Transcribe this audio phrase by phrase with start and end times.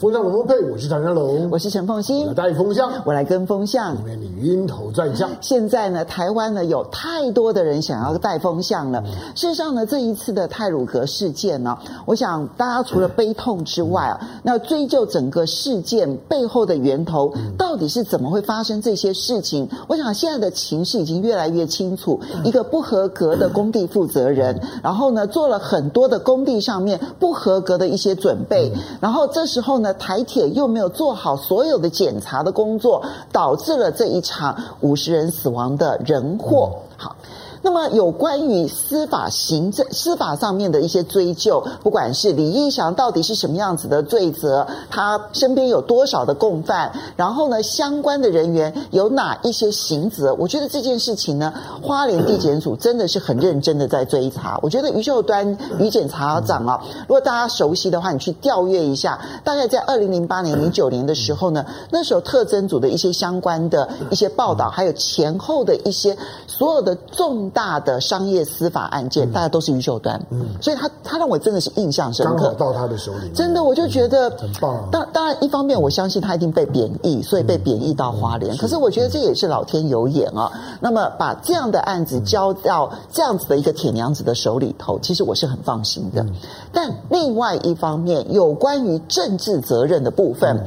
[0.00, 5.28] 风向龙凤配，我是唐湘龙，我是陈凤欣，我带风向，我来跟风向，里面你晕头转向。
[5.42, 9.04] 现在呢，台湾呢有太多的人想要带风向了。
[9.34, 19.68] 事实上呢，这一次的泰鲁阁事件呢，我想大家除了悲痛之外啊，那追究整个事件背后的源头，到底是怎么会发生这些事情？
[19.86, 22.18] 我想现在的情势已经越来越清楚。
[22.42, 29.89] 一个不合格的工地负责人，然后呢做了很多的工地上面不合格的一些准备，然后这时候呢。
[29.94, 36.70] 台铁又没有做好所有的检查的工作，导致了这一场五十人死亡的人祸。
[36.96, 37.16] 好。
[37.62, 50.34] 那么有关于司法行政、司法上面的一些追究，不管是李义祥到底是什么样子的罪责，他身边有多少的共犯，然后呢，相关的人员有哪一些刑责？
[50.38, 51.52] 我觉得这件事情呢，
[51.82, 54.58] 花莲地检署真的是很认真的在追查。
[54.62, 66.16] 我觉得于秀端于检察长啊，如果大家熟悉的话，你去调阅一下，大概在二零零八年、零九年的时候呢，那时候特侦组的一些相关的一些报道，还有前后的一些
[66.46, 67.49] 所有的重。
[67.50, 72.54] 大的商业司法案件，大家都是于秀端，嗯，所以他他让我真的是印象深刻。
[72.58, 74.88] 到他的手里，真的我就觉得很棒。
[74.90, 78.56] 当当然，一方面我相信他一定被贬义，所以被贬义到花莲。
[78.56, 80.50] 可是我觉得这也是老天有眼啊。
[80.80, 86.24] 那么把这样的案子交到这样子的一个铁娘子的手里头，其实我是很放心的。
[86.72, 90.66] 但另外一方面，有关于政治责任的部分。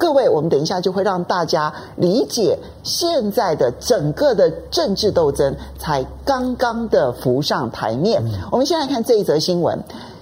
[0.00, 8.22] 各位，我们等一下就会让大家理解现在的整个的政治斗争才刚刚的浮上台面。
[8.50, 9.78] 我们先来看这一则新闻。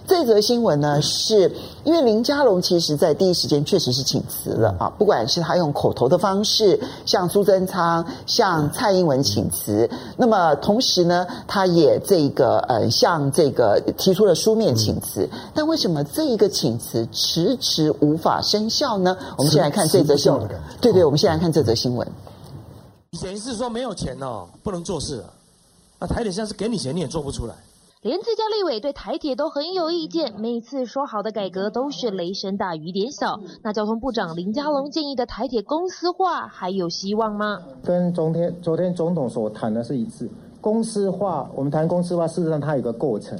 [0.09, 19.15] 这则新闻呢，是因为林佳龙其实在第一时间确实是请辞了啊，不管是他用口头的方式向苏贞昌、向蔡英文请辞，那么同时呢，他也这个呃向这个提出了书面请辞，但为什么这一个请辞迟迟无法生效呢？
[19.37, 20.49] 我们先来看这则新闻。
[20.81, 22.09] 对对，我们先来看这则新闻。
[23.11, 25.23] 以前是说没有钱哦，不能做事，
[25.99, 27.55] 那台铁现在是给你钱，你也做不出来。
[28.01, 33.41] 连自家立委对台铁都很有意见，每次说好的改革都是雷声大雨点小。
[33.61, 37.61] 那交通部长林佳龙建议的台铁公司化还有希望吗？
[37.83, 43.37] 跟昨天昨天总统所谈的是一致，公司化，我们谈公司化，事实上它有个过程。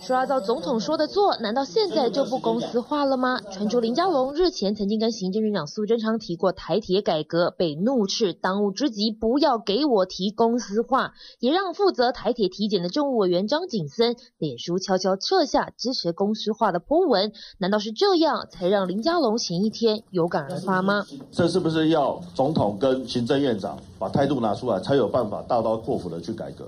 [0.00, 3.40] 说要照总统说的做，难道现在就不公司化了吗？
[3.50, 17.32] 传出林佳龙日前曾经跟行政院长苏贞昌提过台铁改革，被怒斥当务之急不要给我提公司化，也让负责台铁体检的政务委员张景森脸书悄悄撤下支持公司化的 po 文。
[17.58, 21.04] 难道是这样才让林佳龙前一天有感而发吗？
[21.32, 26.66] 这是不是要总统跟行政院长把态度拿出来，才有办法大刀阔斧的去改革？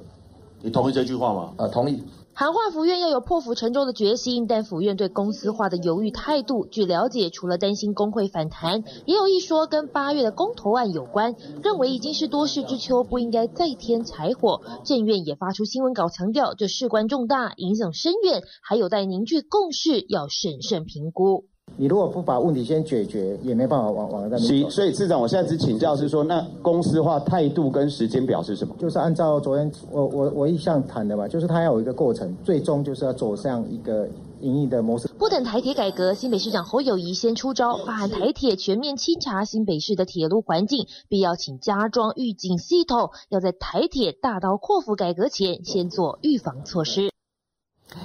[0.62, 1.54] 你同意这句话吗？
[1.56, 2.02] 呃，同意。
[2.32, 14.62] 喊话府院要有破釜沉舟的决心，但府院对公司化的犹豫态度，据了解，除了担心工会反弹，也有一说跟八月的公投案有关，认为已经是多事之秋，不应该再添柴火。
[14.84, 21.50] 政院也发出新闻稿强调，这事关重大，影响深远，还有待凝聚共识，要审慎评估。
[21.76, 24.36] 你如果不把问题先解决，也没办法往往在。
[24.36, 28.75] 所以，市长，我现在只请教是说，那公司化态度跟时间表是什么？
[28.78, 34.06] 就是按照昨天我我我一向谈的嘛，就是它要有一个过程，最终就是要走向一个
[34.41, 35.09] 营运的模式。
[35.19, 47.09] 不等台铁改革，新北市长侯友谊先出招，发函台铁全面清查新北市的铁路环境，必要请加装预警系统，要在台铁大刀阔斧改革前，先做预防措施。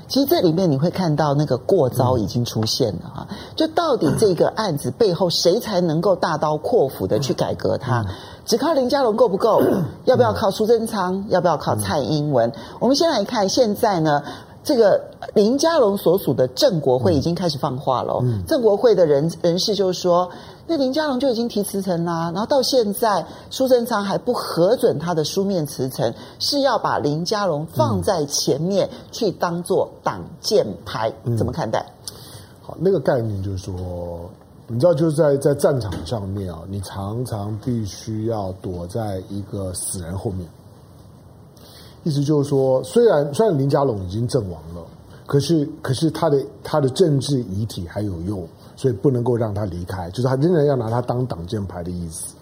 [0.07, 3.27] 其实这里面你会看到那个过招已经出现了啊！
[3.55, 8.05] 就到底这个案子背后谁才能够大刀阔斧的去改革它？
[8.45, 9.61] 只靠林佳龙够不够？
[10.05, 11.25] 要不要靠苏贞昌？
[11.29, 12.51] 要不要靠蔡英文？
[12.79, 14.23] 我们先来看现在呢，
[14.63, 15.01] 这个
[15.33, 18.23] 林佳龙所属的正国会已经开始放话了。
[18.47, 20.29] 正国会的人人士就是说。
[20.67, 31.85] 那林佳龙就已经提辞呈啦，然后到现在苏贞昌还不核准他的书面辞呈，是要把林佳龙放在前面去当做挡箭牌，嗯、怎么看待？
[32.63, 34.27] 好，那个概念就是说，
[34.65, 40.49] 你知道就是在在战场上面啊，你常常必须要躲在一个死人后面，
[42.03, 44.83] 意思就是说，虽然虽然林佳龙已经阵亡了，
[45.27, 48.43] 可是可是他的他的政治遗体还有用。
[48.75, 52.35] 所以不能够让他离开，就是他仍然要拿他当挡箭牌的意思。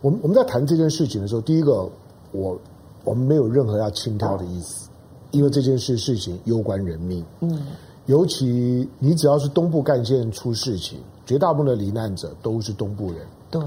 [0.00, 1.88] 我们我们在谈这件事情的时候，第一个，
[2.32, 2.58] 我
[3.04, 4.88] 我们没有任何要轻佻的意思，
[5.30, 7.24] 因为这件事事情攸关人命。
[7.40, 7.66] 嗯，
[8.06, 13.20] 尤其你只要是东部干线出事情，绝大部分的罹难者都是东部人。
[13.50, 13.60] 对。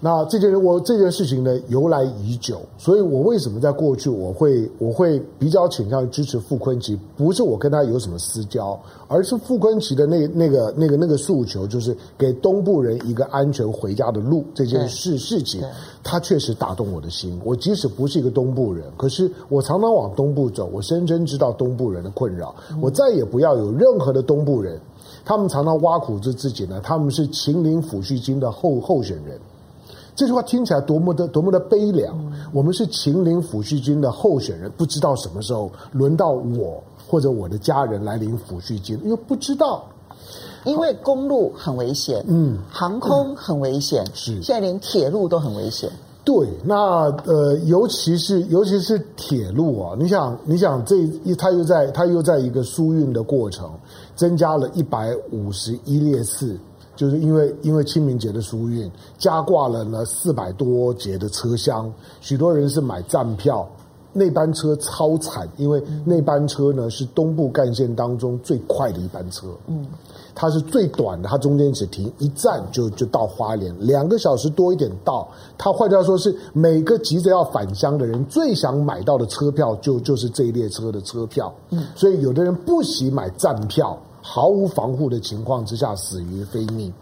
[0.00, 6.96] 那这件我这件事情呢，由来已久，所以我为什么在过去我会我会比较倾向于支持傅昆奇？
[7.16, 14.44] 不是我跟他有什么私交，而是傅昆奇的那那个那个那个诉求，就是给东部人一个安全回家的路。
[14.54, 15.60] 这件事事情，
[16.04, 17.40] 他确实打动我的心。
[17.44, 22.54] 我即使不是一个东部人，可是我常常往东部走，我深深知道东部人的困扰。
[22.80, 24.80] 我再也不要有任何的东部人，
[25.28, 29.38] 他们常常挖苦着自己呢，他们是秦岭抚恤金的候候选人。
[30.16, 32.18] 这句话听起来多么的多么的悲凉！
[32.50, 39.84] 我们是秦岭抚恤金的候选人，不知道什么时候轮到我或者我的家人来领抚恤金，因为不知道，
[40.64, 45.90] 因为公路很危险，嗯，航空很危险，是现在连铁路都很危险。
[46.24, 53.70] 对，那呃，尤其是尤其是铁路啊，你想，你想这一，他又在他又在一个疏运的过程，
[54.18, 56.58] 增加了一百五十一列次。
[56.96, 61.88] 就是因为因为清明节的疏运，加挂了呢四百多节的车厢，
[62.20, 63.64] 许多人是买站票，
[64.12, 69.86] 那班车超惨，因为那班车呢是东部干线当中最快的一班车，嗯，
[70.34, 75.28] 它是最短的，它中间只停一站就就到花莲，两个小时多一点到。
[75.56, 83.96] 它换句话说是每个急着要返乡的人最想买到的车票就就是这一列车的车票，嗯，所以有的人不惜买站票。
[84.20, 86.92] 毫无防护的情况之下死于非命，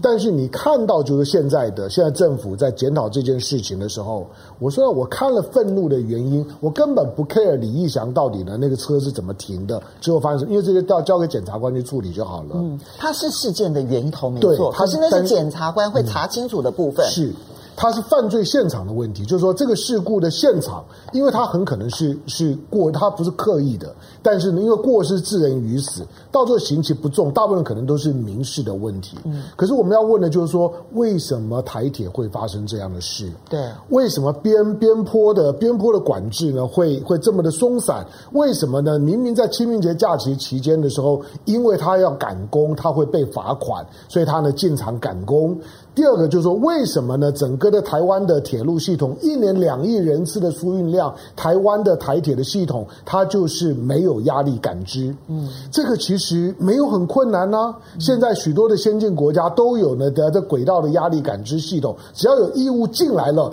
[0.00, 4.26] 但是你看到就是现在的现在政府在检讨这件事情的时候，
[4.58, 12.54] 我说我看了愤怒的原因，我根本不 care 李义祥到底呢那个车是怎么停的，最后发现是因为这些都要交给检察官去处理就好了。
[12.54, 17.06] 嗯，他是事件的源头没错，可是那是检察官会查清楚的部分。
[17.06, 17.34] 嗯、是。
[17.76, 29.18] 它是犯罪现场的问题，就是说这个事故的现场，因为它很可能是是过，它不是刻意的，但是呢，因为过失致人于死，到最后刑期不重，大部分可能都是民事的问题。
[29.24, 33.30] 嗯，可是我们要问的就是说，为什么台铁会发生这样的事？
[33.50, 38.06] 对，为什么边边坡的边坡的管制呢会会这么的松散？
[38.32, 38.98] 为什么呢？
[38.98, 45.58] 明明在清明节假期期间的时候，因为他要赶工，他会被罚款，所以他呢进场赶工。
[45.94, 47.30] 第二个就是说，为什么呢？
[47.30, 55.14] 整个的台湾的铁路系统，一年两亿人次的输运量，台湾的台铁的系统，它就是没有压力感知。
[55.28, 57.78] 嗯，这个其实没有很困难呢、啊。
[58.00, 63.50] 现在许多的先进国家都有呢的这轨道的压力感知系统，只要有异物进来了。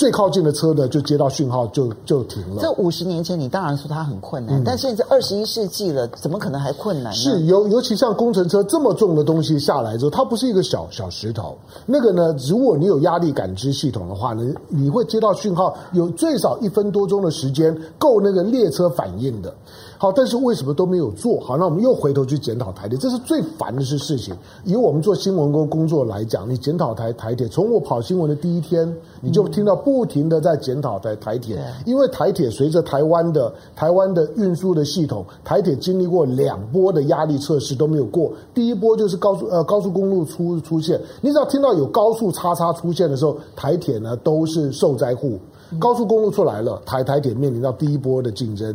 [0.00, 2.62] 最靠近的车呢，就接到讯号就就停了。
[2.62, 7.18] 这五十年前，你当然说它很困难，嗯、但现在二十一世纪了，怎么可能还困难呢？
[7.18, 11.54] 是尤尤其像工程车这么重的东西下来之后，它不是一个小小石头。
[11.84, 19.52] 那个呢，如果你有压力感知系统的话呢，你会接到讯号，有最少一分多钟的时间够那个列车反应的。
[20.00, 21.58] 好，但是为什么都没有做好？
[21.58, 24.34] 那我们又回头去检讨台铁，这是最烦的是事情。
[24.64, 38.32] 以我们做新闻工工作来讲，你检讨台台铁，从我跑新闻的第一天，你就听到不停的在检讨台台铁，因为台铁随着台湾的台湾的运输的系统，台铁经历过两波的压力测试都没有过。
[38.54, 45.38] 第一波就是高速呃高速公路出出现，你只要听到有高速叉叉出现的时候，台铁呢都是受灾户。
[45.78, 48.74] 高速公路出来了，台台铁面临到第一波的竞争。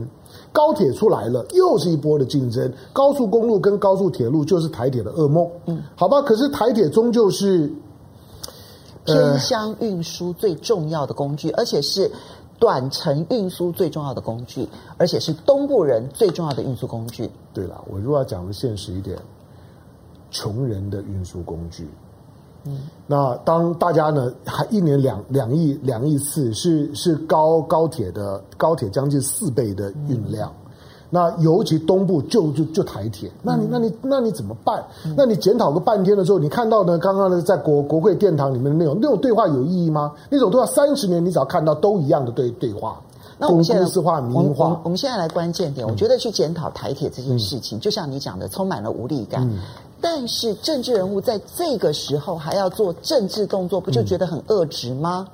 [0.55, 2.71] 高铁出来了，又是一波的竞争。
[2.93, 5.45] 高速公路跟高速铁路就是台铁的噩梦。
[5.65, 6.21] 嗯，好吧。
[6.21, 7.69] 可是台铁终究是
[9.03, 12.09] 偏乡运输最重要的工具，而且是
[12.57, 14.65] 短程运输最重要的工具，
[14.97, 17.29] 而且是东部人最重要的运输工具。
[17.53, 19.19] 对了，我如果要讲的现实一点，
[20.31, 21.85] 穷人的运输工具。
[22.65, 30.49] 嗯，那当大家呢，还一年两两亿两亿次，是是高高铁的高铁将近四倍的运量。
[30.49, 30.71] 嗯、
[31.11, 34.83] 那尤其东部就就就台铁，那你那你那你怎么办？
[35.05, 36.97] 嗯、那你检讨个半天的时候，你看到呢？
[36.97, 40.11] 刚刚呢，在国国会殿堂里面的内容，那种对话有意义吗？
[40.29, 42.99] 那种对话三十年，你只要看到都一样的对对话。
[43.37, 44.69] 那我们现在公司化、民营化。
[44.69, 49.47] 我，我们现在来关键点，嗯、我觉得去检讨台铁这件事情，嗯、就像你讲的，充满了无力感。
[49.47, 49.59] 嗯
[50.07, 55.27] 但是政治人物在这个时候还要做政治动作，不就觉得很恶质吗？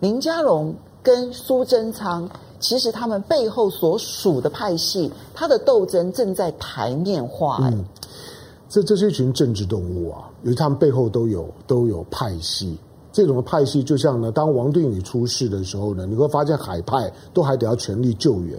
[0.00, 2.26] 林佳龙跟苏贞昌，
[2.58, 7.58] 其实他们背后所属的派系，他的斗争正在台面化。
[7.60, 7.84] 嗯，
[8.66, 12.78] 这这是一群政治动物啊，因为他们背后都有都有派系。
[13.12, 18.58] 这种的派系，就像呢，当王定宇出事的时候呢，你会发现海派都还得要全力救援。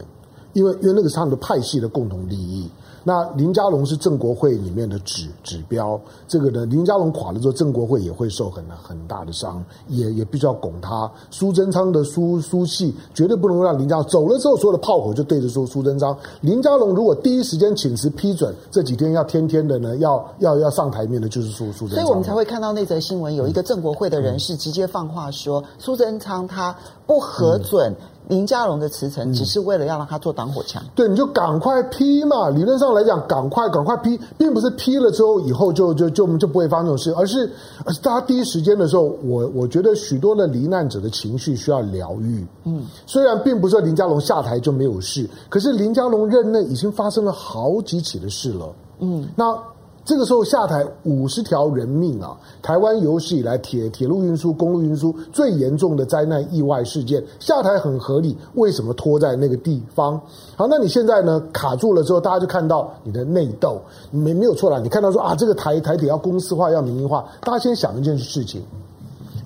[0.53, 2.69] 因为因为那个是他们的派系的共同利益。
[3.03, 11.11] 那林佳龙是正国会里面的指指标，这个呢，林佳龙垮了之后，正国会也会受很很大的伤，也也必须要拱他。
[11.29, 16.17] 苏贞昌的苏苏系绝对不能让林佳龙走了之后，所有的炮火就对着说苏贞昌。
[16.41, 21.95] 林佳龙如果第一时间请辞批准，这几天要天天的呢，要要要上台面的就是苏苏贞昌。
[21.95, 27.91] 所以我们才会看到那则新闻，有一个正国会的人士直接放话说，苏贞昌他不核准。
[27.91, 27.95] 嗯
[28.29, 32.49] 林佳龙的辞呈只是为了要让他做挡火墙，嗯，对，你就赶快批嘛。
[32.49, 37.51] 理论上来讲，赶快赶快批，并不是批了之后以后就就就就不会发生这种事，而是
[37.85, 42.45] 而是大家第一时间的时候，我我觉得许多的罹难者的情绪需要疗愈。
[42.63, 48.73] 嗯，虽然并不是林佳龙下台就没有事，可是林佳龙任内已经发生了好几起的事了。
[48.99, 49.57] 嗯，那。
[50.05, 52.37] 这个时候下台五十条人命啊！
[52.61, 58.37] 台湾有史以来铁铁路运输、公路运输最严重的灾难意外事件，下台很合理。
[58.55, 60.19] 为什么拖在那个地方？
[60.57, 61.41] 好，那你现在呢？
[61.53, 63.79] 卡住了之后，大家就看到你的内斗，
[64.11, 64.77] 没没有错啦。
[64.79, 68.61] 你看到说啊，这个台台铁要公司化、要民营化，大家先想一件事情，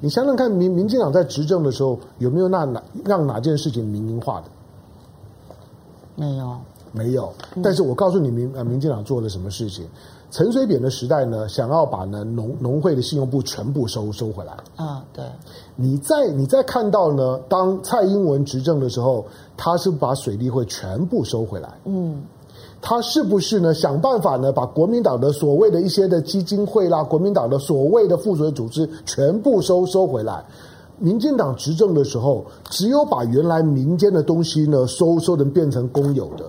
[0.01, 4.47] 你想想看，民民进党在执政的时候有没有那哪让哪件事情民营化的？
[6.15, 6.57] 没有，
[6.91, 7.31] 没有。
[7.61, 9.85] 但是我告诉你，民呃民进党做了什么事情？
[10.29, 15.24] 陈水扁的时代呢，想要把呢农农会的信用部全部收收回来啊，对。
[15.75, 21.69] 你在你在看到呢，当蔡英文执政的时候，他是把水利会全部收回来。
[21.86, 22.22] 嗯，
[22.81, 30.43] 他是不是呢想办法呢把国民党的所谓的一些的基金会啦，国民党的所谓的附属组织全部收收回来？
[31.00, 36.43] 民进党执政的时候，只有把原来民间的东西呢收收成变成公有的。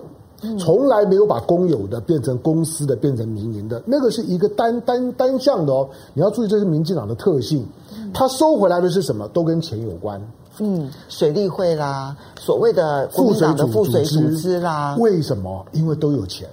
[0.57, 5.89] 从来没有把公有的变成公司的，变成民营的，那个是一个单单单向的哦。
[6.13, 7.65] 你要注意，这是民进党的特性。
[8.13, 9.27] 他收回来的是什么？
[9.29, 10.21] 都跟钱有关。
[10.59, 14.95] 嗯，水利会啦，所谓的国民党的附属组织啦。
[14.97, 15.65] 为什么？
[15.73, 16.47] 因为都有钱。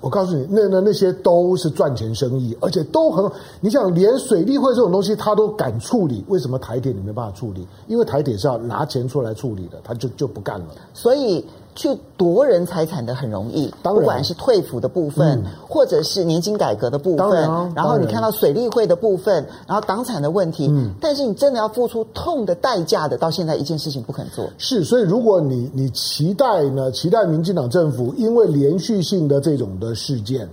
[0.00, 3.30] 我告诉你，那那那些都是赚钱生意，而且都很。
[3.60, 7.66] 你想，连水利会这种东西他都敢处理，为什么台铁你没办法处理？
[7.86, 10.66] 因为台铁是要拿钱出来处理的，他就就不干了。
[10.94, 11.44] 所以。
[11.74, 24.48] 去夺人财产的很容易，不管是退抚的部分，嗯、或者是年金改革的部分，然，然后你看到水利会的部分，然后党产的问题，嗯、但是你真的要付出痛的代价的，到现在一件事情不肯做。
[24.58, 30.48] 是，所以如果你你期待呢，期待民进党政府因为连续性的这种的事件，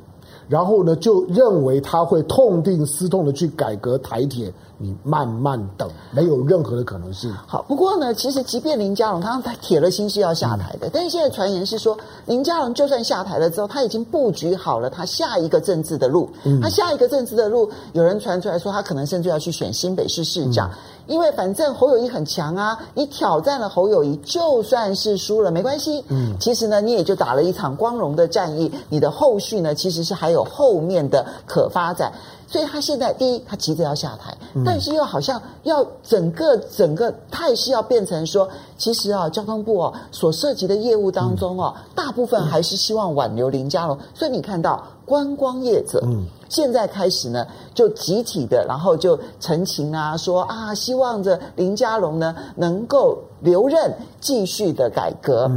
[0.47, 4.51] 然后呢就认为他会痛定思痛的去改革台铁。
[4.81, 7.31] 你慢慢等，没有任何的可能性。
[7.45, 16.29] 好，不过呢，其实即便林佳龙他他铁了心是要下台的，嗯、但是现在传言是说，林佳龙就算下台了之后，他已经布局好了他下一个政治的路。
[16.45, 20.74] 嗯、他下一个政治的路，有人传出来说，他可能甚至要去选新北市市长，嗯、
[21.07, 26.01] 因为反正侯友谊很强啊，你挑战了侯友谊，就算是输了没关系。
[26.07, 32.13] 嗯，其实呢，你也就打了一场光荣的战役，你的后续呢，其实是还有后面的可发展。
[32.50, 43.96] 所以他现在第一，他急着要下台，但是又好像要整个整个态势要变成说，其实啊，交通部哦所涉及的业务当中哦，大部分还是希望挽留林佳龙。
[44.15, 46.03] 所以你看到观光业者，
[46.50, 55.48] 现在开始呢，就集体的，然后就陈情啊，说啊，希望着林佳龙呢能够留任，继续的改革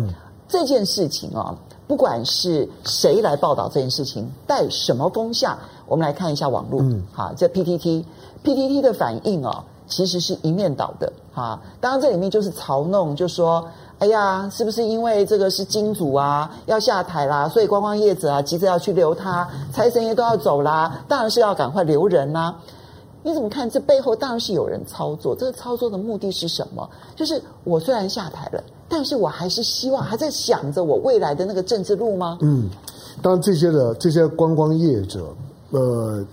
[0.46, 1.56] 这件事情哦。
[1.88, 5.58] 不管是谁来报道这件事情，带什么风向，
[5.92, 6.80] 我们来看一下网络。
[6.80, 11.12] 嗯，好，这 PTT，PTT 的反应哦，其实是一面倒的。
[11.34, 13.62] 哈，当然这里面就是嘲弄，就说，
[13.98, 22.56] 哎呀，是不是因为这个是金主啊要下台啦，所以观光业者啊急着要去留他，财神爷都要走啦，当然是要赶快留人啦。
[23.22, 23.68] 你怎么看？
[23.68, 26.88] 这背后当然是有人操作，这个操作的目的是什么？
[27.14, 28.64] 就是我虽然下台了。
[28.94, 32.36] 但是我还是希望还在想着我未来的那个政治路吗？
[32.42, 32.68] 嗯，
[33.22, 35.34] 当然这些的这些观光业者，
[35.72, 36.24] 呃。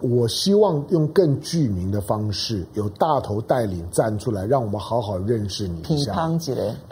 [0.00, 6.12] 我希望用更具名的方式，有大头带领站出来，让我们好好认识你一下。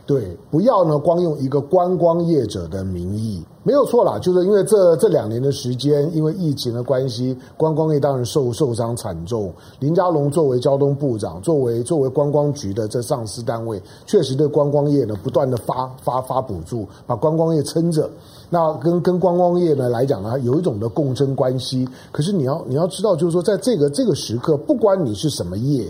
[0.06, 4.18] 对，不要呢光用一个观光业者的名义，没有错啦。
[4.18, 9.52] 就是因为这这两年的时间，因为疫情的关系，观光业当然受受伤惨重。
[9.78, 18.08] 林佳龙作为交通部长，作为作为观光局的这上司单位，确实对观光业呢不断的发发发补助，把观光业撑着。
[18.54, 21.88] 那跟跟观光业呢来讲呢，有一种的共生关系。
[22.10, 25.86] 可是你要你要知道，就是说，在这个这个时刻，不管你是什么业，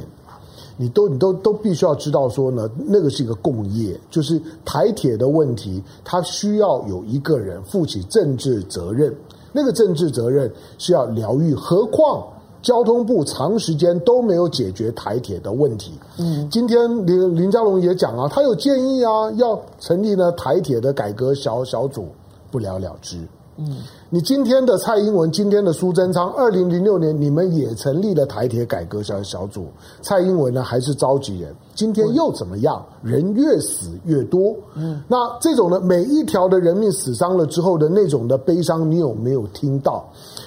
[0.76, 9.12] 你都你都都必须要知道说呢，那个是一个共业，就是台铁的问题，它需要有一个人负起政治责任。
[9.52, 12.25] 那个政治责任是要疗愈，何况
[12.62, 15.95] 交通部长时间都没有解决台铁的问题。
[16.16, 22.07] 嗯，今天林林佳龙也讲啊，他有建议啊，要成立呢台铁的改革小小组，
[22.52, 23.18] 不了了之。
[23.59, 23.78] 嗯，
[24.09, 29.66] 你今天的蔡英文，今天的苏贞昌，二零零六年你们也成立了台铁改革小小组，
[30.00, 32.82] 蔡英文呢还是召集人，今天又怎么样？
[33.02, 34.56] 人越死越多。
[34.75, 40.02] 嗯，那这种呢，每一条的人命死伤了之后的那种的悲伤，你有没有听到？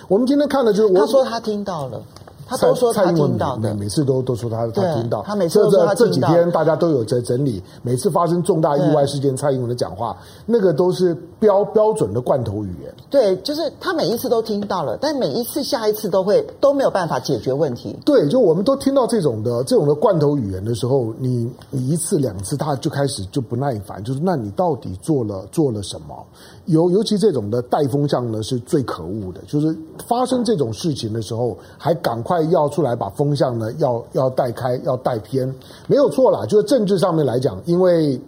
[0.07, 2.01] 我们今天看的就是我，他说他听到了。
[2.45, 5.23] 他都说他听到，每每次都都说他他听到。
[5.23, 6.07] 他每次都说他听到。
[6.07, 12.93] 这几天大家都有在整理，每次发生重大意外事件，蔡英文的讲话，那个都是标标准的罐头语言。
[13.09, 17.97] 对，就是他每一次都听到了，但每一次下一次都会都没有办法解决问题。
[18.05, 26.15] 对，就我们都听到这种的这种的罐头语言的时候，你你一次两次，他就开始就不耐烦，就是那你到底做了做了什么？
[26.65, 29.41] 尤尤其这种的带风向呢，是最可恶的。
[29.47, 29.75] 就是
[30.07, 35.53] 发生这种事情的时候，还赶快要出来把风向呢，要要带开，要带偏，
[35.87, 36.45] 没有错啦。
[36.45, 38.19] 就是政治上面来讲，因为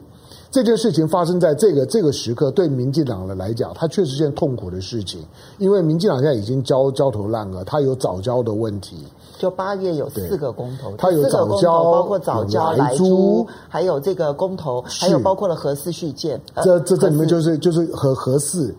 [0.50, 5.22] 这件事情发生在这个这个时刻，对民进党的来讲，它确实是件痛苦的事情。
[5.58, 9.06] 因为民进党现在已经焦焦头烂额，它有早交的问题。
[9.38, 16.42] 就八月有四个公投，它有早交，包括早交来租，还有这个公投，还有包括了核四续建。
[16.64, 18.74] 这这这里面就是就是核核四、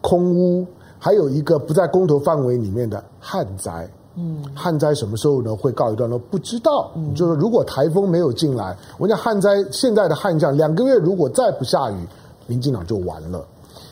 [0.00, 0.66] 空屋，
[0.98, 3.90] 还有一个不在公投范围里面的旱灾。
[4.16, 6.18] 嗯，旱灾什么时候呢会告一段落？
[6.18, 6.90] 不知道。
[6.96, 12.06] 嗯，就是如果台风没有进来，我讲旱灾现在的旱象，两个月如果再不下雨，
[12.46, 13.44] 民进党就完了。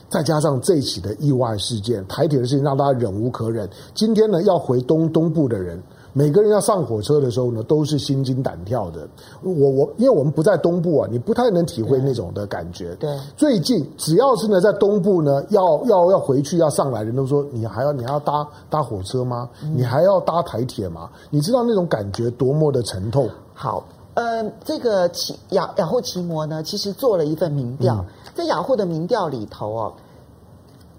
[0.09, 3.69] 再加上这一起的意外事件，台铁的事情让大家忍无可忍。
[3.95, 5.81] 今天呢，要回东东部的人，
[6.13, 9.07] 每个人要上火车的时候呢，都是心惊胆跳的。
[9.43, 12.95] 我我，因为我们不在东部啊，你不太能体会那种的感觉。
[12.97, 19.49] 对，最近只要是呢在东部呢，要要要回去要上来人都说，你还要你还要搭搭火车吗？
[19.75, 21.11] 你还要搭台铁吗？
[21.31, 23.29] 你知道那种感觉多么的沉痛。
[23.55, 23.85] 好，
[24.15, 27.97] 呃，这个奇雅雅虎奇摩呢，其实做了一份民调。
[27.97, 28.05] 嗯
[28.39, 29.93] 在雅虎的民调里头哦，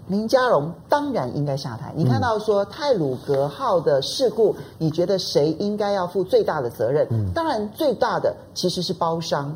[0.10, 1.94] 林佳龙当然应该下台。
[1.96, 7.08] 你看到说泰鲁格号的事故，你觉得谁应该要负最大的责任？
[7.34, 9.56] 当然最大的其实是包商，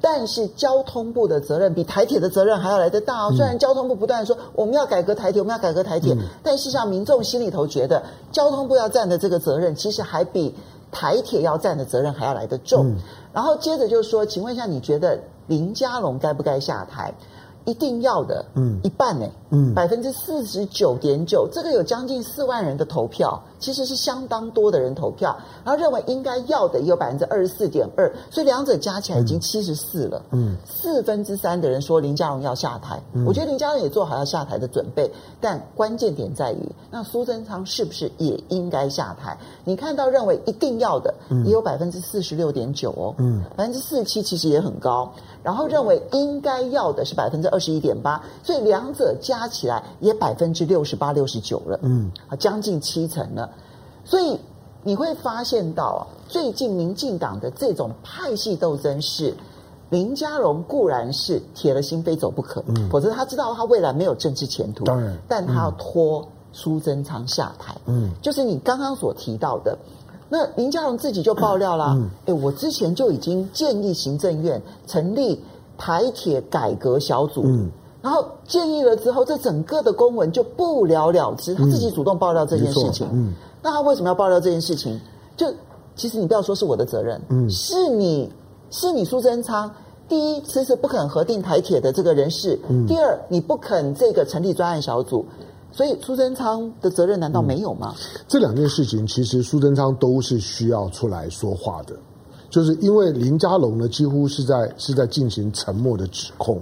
[0.00, 3.32] 但是交通部的责任比台铁的责任还要来得大哦。
[3.36, 10.54] 虽然交通部不断说我们要改革台铁，我们要改革台铁，但事实上民众心里头觉得交通部要占的这个责任，其实还比
[10.90, 12.96] 台铁要占的责任还要来得重。
[13.32, 15.18] 然后接着就是说，请问一下，你觉得？
[15.48, 17.12] 林佳龙该不该下台？
[17.64, 35.10] 一定要的，嗯，一半呢，嗯，百分之四十九点九，这个有将近四万人的投票，其实是相当多的人投票，然后认为应该要的也有百分之二十四点二，所以两者加起来已经七十四了，嗯，四分之三的人说林佳荣要下台，嗯，我觉得林佳荣也做好要下台的准备，
[35.40, 39.38] 但关键点在于，那苏贞昌是不是也应该下台？
[39.64, 45.12] 你看到认为一定要的也有百分之四十六点九哦，嗯，百分之四十七其实也很高。
[45.42, 53.48] 然后认为应该要的是百分之二十一点八，所以两者加起来也百分之六十八、六十九了，嗯，啊，将近七成了。
[54.04, 54.36] 所以
[54.82, 59.32] 你会发现到啊，最近民进党的这种派系斗争是
[59.90, 69.78] 林佳龙固然是铁了心非走不可，嗯，否则他知道他未来没有政治前途，当然，但他要拖苏贞昌下台，嗯，就是你刚刚所提到的。
[70.28, 75.38] 那林佳龙自己就爆料啦，哎，我之前就已经建议行政院成立
[75.82, 77.68] 台铁改革小组，嗯，
[78.00, 85.00] 然后建议了之后，这整个的公文就不了了之，他自己主动爆料这件事情，嗯，那他为什么要爆料这件事情？
[85.36, 85.52] 就
[85.96, 88.32] 其实你不要说是我的责任，嗯，是你
[88.70, 89.68] 是你苏贞昌，
[90.08, 95.26] 第一迟迟不肯核定台铁的这个人事，嗯，第二你不肯这个成立专案小组。
[95.74, 97.94] 所以苏贞昌的责任难道没有吗？
[97.96, 101.96] 嗯，这两件事情其实苏贞昌都是需要出来说话的，
[102.52, 106.60] 就是因为林佳龙呢几乎是在是在进行沉默的指控，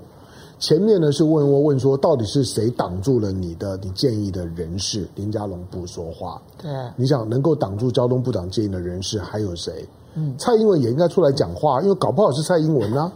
[0.61, 6.41] 前面呢是问问问说到底是谁挡住了你的你建议的人事，林佳龙不说话。
[6.63, 9.85] 对，你想能够挡住交通部长建议的人事还有谁？
[10.15, 13.11] 嗯，蔡英文也应该出来讲话，因为搞不好是蔡英文啊。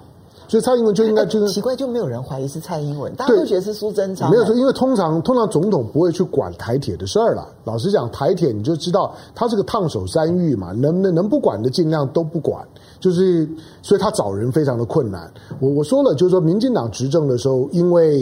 [0.49, 4.31] 所以蔡英文就应该就是奇怪，就没有人怀疑是蔡英文，大家都觉得是苏贞昌。
[4.31, 7.49] 没有说，因为通常通常总统不会去管台铁的事儿了。
[7.65, 12.67] 老实讲，台铁你就知道他是个烫手山芋嘛，能能能不管的尽量都不管。
[13.01, 13.47] 就是
[13.83, 15.31] 所以他找人非常的困难。
[15.61, 18.21] 我我说了，就是说民进党执政的时候，因为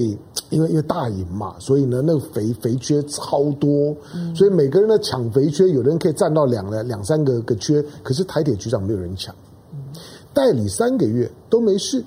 [0.50, 3.94] 因为因为大赢嘛，所以呢那个肥肥缺超多，
[4.34, 9.32] 所以每个人的抢肥缺，有的人可以占到两两两三个个缺，可是台铁局长没有人抢。
[10.34, 12.02] 代理三个月都没事，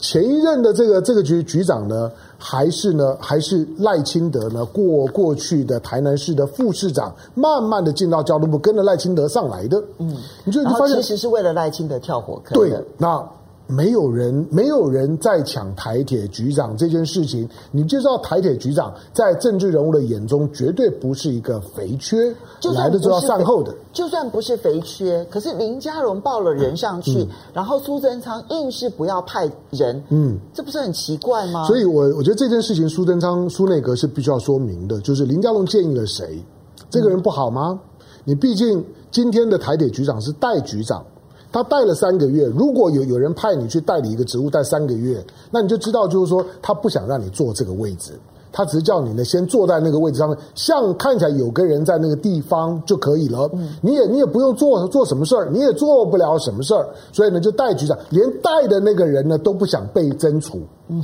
[0.00, 9.80] 前一任的这个这个局局长呢，还是呢还是赖清德呢过过去的台南市的副市长，慢慢的进到交通部，跟着赖清德上来的。
[9.98, 12.58] 嗯，你就你发现其实是为了赖清德跳火坑。
[12.58, 13.24] 对，那。
[13.70, 22.34] 没有人，没有人在抢台铁局长这件事情，你就知道台铁局长在政治人物的眼中绝对不是一个肥缺，
[22.74, 23.74] 来的就要善后的。
[23.92, 31.66] 就算不是肥缺，可是林佳荣报了人上去，嗯、然后苏贞昌硬是不要派人，嗯，这不是很奇怪吗？
[31.66, 36.42] 所以我我觉得这件事情苏贞昌苏内阁是必须要说明的，就是林佳荣建议了谁，
[36.88, 37.78] 这个人不好吗？
[37.78, 41.04] 嗯、你毕竟今天的台铁局长是代局长。
[41.50, 48.12] 他带了三个月，如果有有人派你去代理一个职务带三个月，那你就知道，就是说他不想让你坐这个位置，
[48.52, 53.50] 他只是叫你呢先坐在那个位置上面，像看起来有个人在那个地方就可以了。
[53.80, 60.60] 你也你也不用做做什么事儿，你也做不了什么事儿，所以呢就代局长，连带的那个人呢都不想被征除。
[60.88, 61.02] 嗯，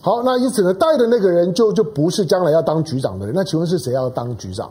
[0.00, 4.70] 好，那因此呢带的那个人就就不是将来要当局长的人，那请问是谁要当局长？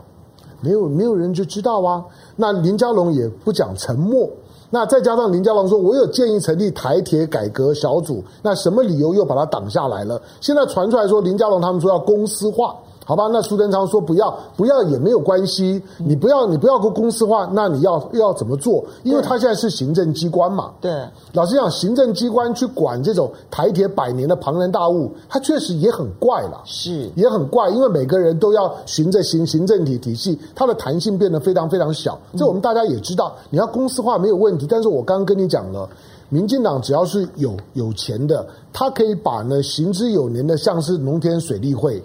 [0.62, 2.04] 没有没有人就知道啊。
[2.36, 4.26] 那林佳龙也不讲沉默。
[4.70, 10.20] 那再加上林家龙说，我有建议成立台铁改革小组，那什么理由又把它挡下来了？
[10.40, 12.76] 现在传出来说林家龙他们说要公司化。
[13.10, 15.82] 好吧，那苏贞昌说不要，不要也没有关系。
[15.98, 18.84] 你不要，你不要过公司化，那你要要怎么做？
[19.02, 20.70] 因为他现在是行政机关嘛。
[20.80, 20.92] 对，
[21.32, 26.62] 老实讲，行政机关去管这种台铁百年的庞然大物，它确实也很怪了。
[26.64, 32.16] 是，也很怪，因为每个人都要循着行行政体体系，它的弹性变得非常非常小。
[32.36, 34.68] 这我们大家也知道，你要公司化没有问题。
[34.70, 35.88] 但是我刚刚跟你讲了，
[36.28, 42.00] 民进党只要是有有钱的，他可以把呢行之有年的，像是农田水利会。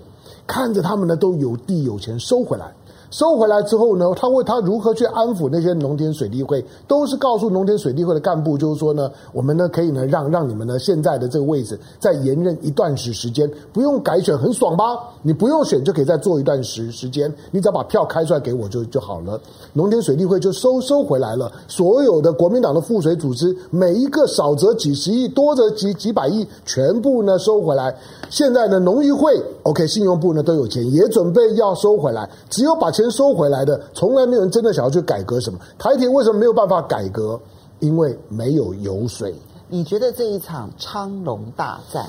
[0.47, 2.73] 看着他们呢，都有地有钱收回来。
[3.15, 14.99] 收回来之后呢，他为他如何去安抚那些农田水利会，都是告诉农田水利会的干部，就是说呢，我们呢可以呢让让你们呢现在的这个位置再延任一段时时间，不用改选，很爽吧？
[15.21, 19.39] 你不用选就可以再做一段时时间，你只要把票开出来给我就就好了。
[19.71, 27.95] 农田水利会就收收回来了，所有的国民党的附随组织，每一个少则几十亿，多则几几百亿，全部呢收回来。
[28.29, 33.04] 现在呢农渔会，OK，信用部呢都有钱，也准备要收回来，只有把钱。
[33.11, 35.59] 收回来的，从来没有人真的想要去改革什么。
[35.77, 37.39] 台铁为什么没有办法改革？
[37.79, 39.35] 因为没有油水。
[39.67, 42.05] 你觉得这一场昌隆大战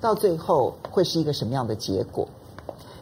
[0.00, 2.26] 到最后会是一个什么样的结果？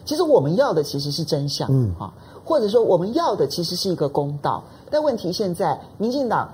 [0.05, 2.13] 其实我们要的其实是真相，嗯啊，
[2.45, 4.63] 或者说我们要的其实是一个公道。
[4.91, 6.49] 但问题现在，民进党。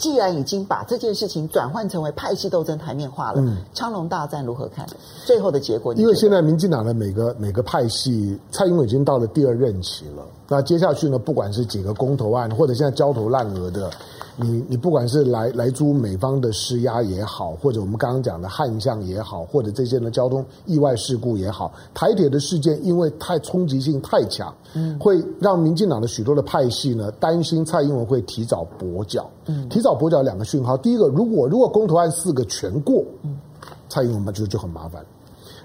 [0.00, 4.86] 既然已经把这件事情转换成为派系斗争台面化了，嗯，昌隆大战如何看？
[5.26, 5.92] 最后的结果？
[5.92, 10.24] 因为现在民进党的每个每个派系，蔡英文已经到了第二任期了。
[10.48, 11.18] 那接下去呢？
[11.18, 13.90] 不管是几个公投案，或者现在焦头烂额的。
[14.42, 33.36] 你你不管是来来租美方的施压也好，或者我们刚刚讲的旱象也好，或者这些呢交通意外事故也好，台铁的事件因为太冲击性太强，嗯，会让民进党的许多的派系呢担心蔡英文会提早跛脚，嗯，提早跛脚两个讯号，第一个，如果如果公投案四个全过，嗯，
[33.88, 35.04] 蔡英文嘛就就很麻烦，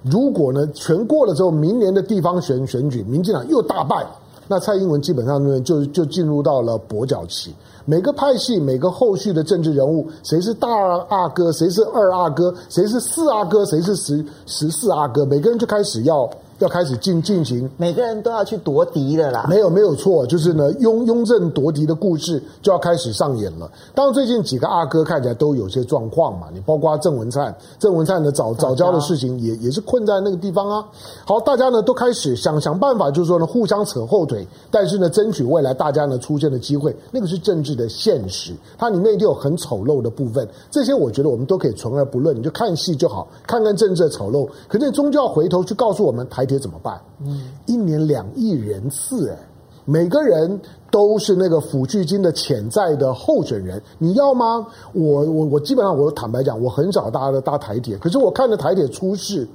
[0.03, 4.05] 如果呢全过了之后，明年的地方选选举，民进党又大败，
[4.47, 7.55] 那蔡英文基本上呢就就进入到了跛脚期。
[7.85, 10.67] 每个派系，每个后续的政治人物，谁是大
[11.07, 16.29] 阿哥，谁是二阿哥，谁是四阿哥，谁是十十四阿哥，每个人就开始要。
[16.59, 19.45] 要开始进进行，每个人都要去夺嫡了啦。
[19.49, 23.69] 没有没有错，就是呢，雍雍正夺嫡的故事就要开始上演了。
[23.93, 30.85] 当然，最近几个阿哥看起来都有些状况嘛，你包括郑文灿，郑文灿的早早教的事情也也是困在那个地方啊。
[31.25, 40.47] 好，大家呢都开始想想办法，就是说呢，互相扯后腿，但是呢，争取未来大家呢出现的机会，那个是政治的现实，它里面一定有很丑陋的部分。
[40.71, 44.47] 这些我觉得我们都可以存而不论，你就看戏就好，看看政治的丑陋。
[44.69, 46.44] 可是你终究要回头去告诉我们台。
[46.45, 47.01] 台铁怎么办？
[47.25, 49.37] 嗯，一年两亿人次，哎，
[49.83, 54.67] 每个人都是那个抚恤金的潜在的候选人，你要吗？
[54.93, 59.47] 我我我基本上我坦白讲，我很少搭的搭台铁，可是我看着台铁出事，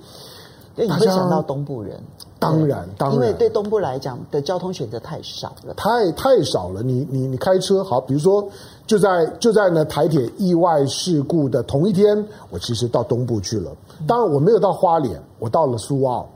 [0.75, 1.97] 你会想到东部人，
[2.41, 6.83] 当然，当然，因为对东部来讲的交通选择太少了，太太少了。
[6.83, 8.45] 你你你开车好，比如说
[8.85, 13.71] 就在就在呢台铁意外事故的同一天，我其实到东部去了，
[14.09, 16.29] 当然我没有到花莲，我到了苏澳。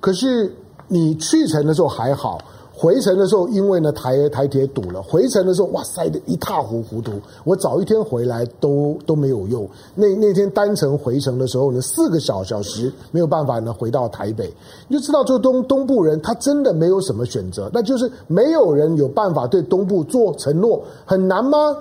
[0.00, 0.54] 可是
[0.86, 2.38] 你去程的时候还好，
[2.72, 7.12] 回程的时候因为呢台台铁堵了，回程的时候哇塞的一塌糊糊涂。
[7.42, 9.68] 我早一天回来都都没有用。
[9.96, 14.52] 那那天单程回程的时候呢，四个小小时没有办法呢回到台北。
[14.86, 21.76] 你就知道，做东东部人他真的没有什么选择，那就是没有人有办法对东部做承诺，很难吗？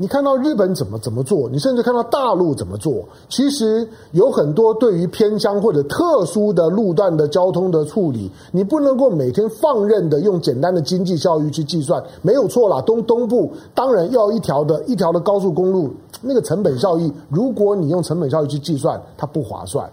[0.00, 12.80] 你看到日本怎么怎么做，你甚至看到大陆怎么做，其实有很多对于偏乡或者特殊的路段的交通的处理，你不能够每天放任的用简单的经济效益去计算，没有错啦。
[12.80, 15.90] 东东部当然要一条的一条的高速公路，
[16.22, 19.86] 那个成本效益，如果你用成本效益去计算，它不划算。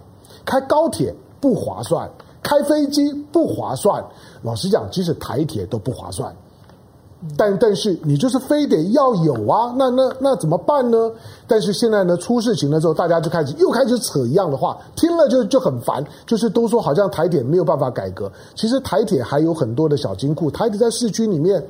[0.45, 2.09] 开高铁不划算，
[2.41, 4.01] 开飞机不划算。
[4.41, 6.33] 老实讲，即使台铁都不划算。
[7.35, 11.11] 但但是你就是非得要有啊，那那那怎么办呢？
[11.47, 16.05] 但是现在呢，出事情了之后，大家就开始又开始扯一样的话，听了就就很烦。
[16.25, 21.63] 就是都说好像台铁没有办法改革，其实台铁还有很多的小金库，台铁在市区里面。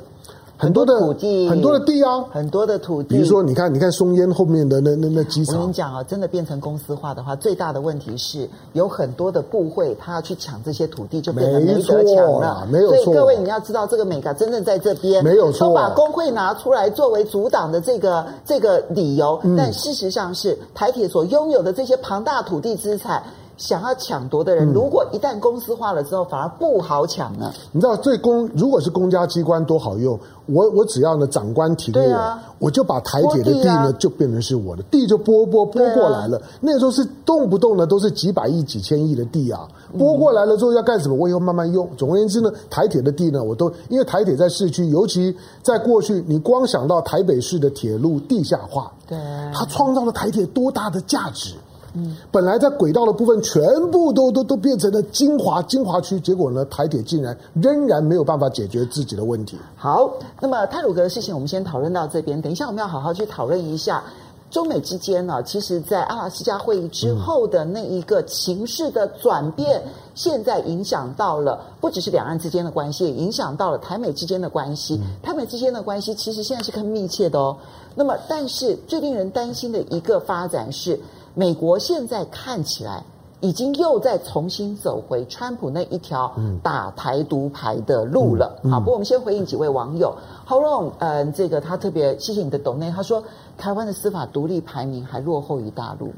[0.58, 3.10] 很多的土地，很多的地啊，很多的土地。
[3.10, 5.56] 比如说，你看，你看松烟后面的那那那机场。
[5.56, 12.68] 我跟你讲啊，真的变成公司化的话，最大的问题是有很多的部会，他要去抢这些土地，就变得没得抢了。
[12.72, 13.04] 没有错。
[13.04, 15.68] 所以各位你要知道，这个美感真正在这边，没有错。
[15.68, 23.22] 都把工会拿出来作为阻挡的这个这个理由，嗯、但事实上是台铁所拥有的这些庞大土地资产。
[23.58, 27.52] 想要抢夺的人，如果一旦公司化了之后，反而不好抢了。
[27.72, 36.38] 你知道，这公如果是公家机关多好用，我我只要呢，长官提给我，啊、我就把台铁的地呢，就变成是我的地，就拨拨拨过来了。
[36.38, 39.68] 啊、那时候是动不动呢都是几百亿、几千亿的地啊，
[39.98, 41.16] 拨过来了之后要干什么？
[41.16, 41.90] 我以后慢慢用。
[41.98, 49.18] 总而言之呢，台铁的地呢，我都因为台铁在市区，尤其在过去，你光想到台北市的铁路地下化，对，
[49.52, 51.56] 它创造了台铁多大的价值。
[51.98, 59.58] 嗯，本来在轨道的部分全部都都都变成了精华精华区，结果呢，台铁竟然仍然没有办法解决自己的问题。
[59.76, 64.04] 好，那么泰鲁格的事情我们先讨论到这边，等一下我们要好好去讨论一下
[64.52, 75.02] 中美之间呢，其实，在阿拉斯加会议之后的那一个情势的转变，嗯、现在影响到了不只是两岸之间的关系，也影响到了台美之间的关系。
[75.02, 77.58] 嗯、台美之间的关系其实现在是很密切的哦。
[77.96, 81.00] 那么，但是最令人担心的一个发展是。
[81.38, 83.04] 美国现在看起来
[83.42, 88.60] 已经又在重新走回川普那一条打台独牌的路了。
[88.64, 90.12] 好，不过我们先回应几位网友。
[90.44, 93.24] 侯荣，嗯、呃，这个他特别谢谢你的懂内，他说
[93.56, 96.12] 台湾的司法独立排名还落后于大陆。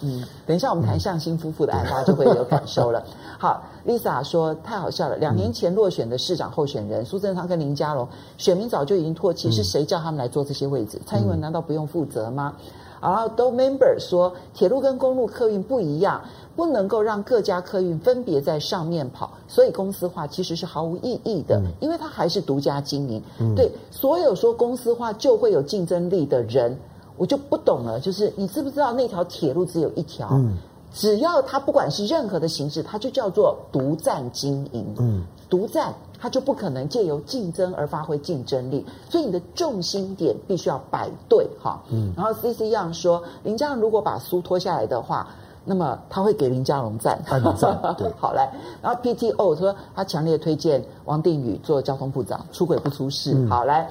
[0.00, 3.04] 嗯，等一下我们谈向新夫妇的案，大家就会有感受了。
[3.38, 10.98] 好，Lisa 说太好笑了，两年前落选的市长候选人苏贞昌跟林佳龙，选民早就已经唾弃，是谁叫他们来坐这些位置？
[11.04, 12.54] 蔡英文难道不用负责吗？
[12.54, 16.22] 然后都 member 说，铁路跟公路客运不一样，
[16.54, 23.20] 不能够让各家客运分别在上面跑，所以公司化其实是毫无意义的，因为它还是独家经营。
[23.40, 26.78] 嗯、对，所有说公司化就会有竞争力的人，
[27.16, 27.98] 我就不懂了。
[27.98, 30.28] 就是你知不知道那条铁路只有一条？
[30.32, 30.56] 嗯、
[30.92, 34.86] 只要它不管是任何的形式，它就叫做独占经营。
[34.98, 35.92] 嗯，独占。
[36.20, 41.82] 他就不可能借由竞争而发挥竞争力，所以你的重心点必须要摆对哈。
[41.90, 45.28] 嗯，然后 C C Young 说，林佳龙如果把书脱下来的话，
[45.64, 47.42] 那么他会给林佳龙赞，赞。
[47.98, 48.50] 对，好来，
[48.82, 53.32] 然后 P T O 说他强烈推荐王定宇做交通部长，出轨不出事。
[53.34, 53.88] 嗯、好来，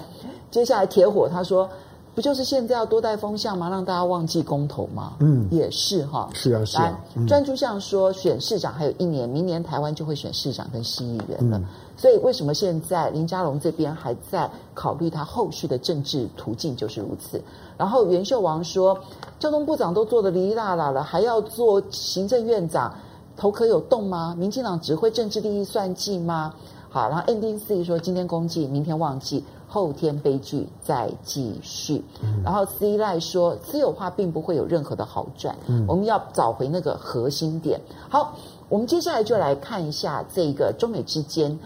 [0.49, 1.69] 接下来铁火他说。
[2.15, 3.69] 不就是现在要多带风向吗？
[3.69, 5.13] 让大家忘记公投吗？
[5.19, 6.30] 嗯，也是哈。
[6.34, 6.99] 是啊，是啊。
[7.28, 11.58] 专注像说选市长还有一年，明年台湾就会选市长跟市议员了。
[11.58, 11.65] 嗯、
[11.97, 16.76] 所以为什么现在林佳龙这边还在考虑他后续的政治途径？
[16.76, 17.41] 就是如此。
[17.78, 18.95] 然后袁秀王说，
[19.39, 22.93] 交通部长都做得哩哩啦啦了，还要做行政院长，
[23.36, 24.36] 头壳有洞吗？
[24.38, 26.54] 民进党只会政治利益算计吗？
[26.93, 29.43] 好，然后 Ending C 说今天公祭，明天忘记。
[29.65, 32.03] 后天悲剧再继续，
[32.43, 37.82] 然后 C 赖说私有化并不会有任何的好转，嗯、我们要找回那个核心点。
[38.08, 38.36] 好，
[38.69, 41.58] 我们接下来就来看一下这个中美之间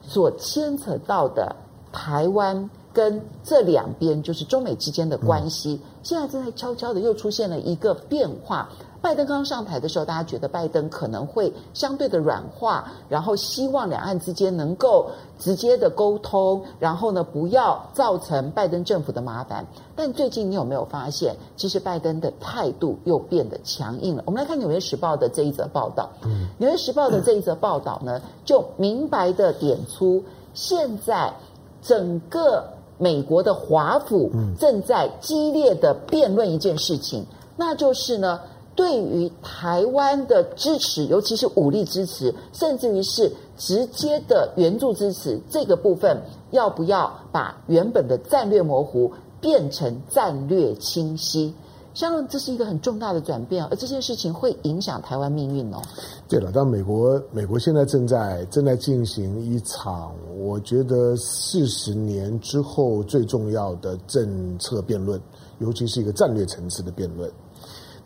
[0.00, 1.56] 所牵扯到的
[1.90, 8.68] 台湾跟这两边就是中美之间的关系，嗯、现在正在悄悄的又出现了一个变化。
[9.00, 15.08] 拜登刚上台的时候，大家觉得拜登可能会相对的软化，然后希望两岸之间能够
[15.38, 19.64] 直接的沟通，然后呢不要造成拜登政府的麻烦。
[19.94, 24.24] 但最近你有没有发现，其实拜登的态度又变得强硬了？
[24.26, 30.20] 我们来看《纽约时报》的这一则报道，《嗯纽约时报》的这一则报道呢，就明白的点出，
[30.54, 31.32] 现在
[31.80, 32.64] 整个
[32.98, 37.24] 美国的华府正在激烈的辩论一件事情，
[37.56, 38.40] 那就是呢。
[38.78, 49.10] 对于台湾的支持，尤其是武力支持，甚至于是直接的援助支持，这个部分要不要把原本的战略模糊
[49.40, 51.52] 变成战略清晰？
[51.92, 55.82] 相信这是一个很重大的转变，而这件事情会影响台湾命运哦。
[56.28, 65.20] 对了，但美国美国现在正在正在进行一场，我觉得四十年之后最重要的政策辩论。
[65.58, 67.28] 尤其是一个战略层次的辩论。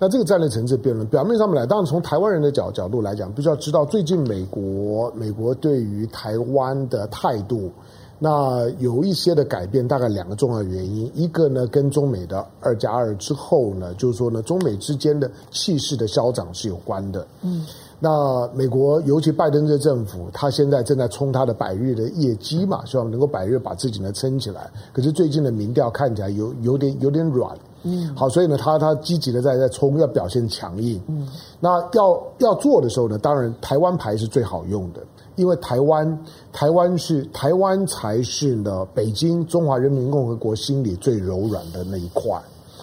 [0.03, 7.71] 那这个战略层次辩论，表面上面来，当然从台湾人的角角度来讲，必须要知道最近美国美国对于台湾的态度，
[8.19, 17.25] 那有一些的改变，大概两个重要原因，一个呢跟中美的二加二之后呢，就是说呢中美之间的气势的消长是有关的。
[17.43, 17.65] 嗯，
[18.01, 24.69] 那美国尤其拜登这政府，他现在正在冲他的百日的业绩嘛，希望能够百日把自己呢撑起来。
[24.93, 27.57] 可是最近的民调看起来有有点有点软。
[27.85, 31.01] 嗯，好，所以呢，他他积极的在在冲，要表现强硬。
[31.09, 31.29] 嗯，
[31.61, 35.01] 那要要做的时候呢，当然台湾牌是最好用的，
[35.37, 42.41] 因为台湾台湾是台湾才是呢北京中华人民共和国心里最柔软的那一块，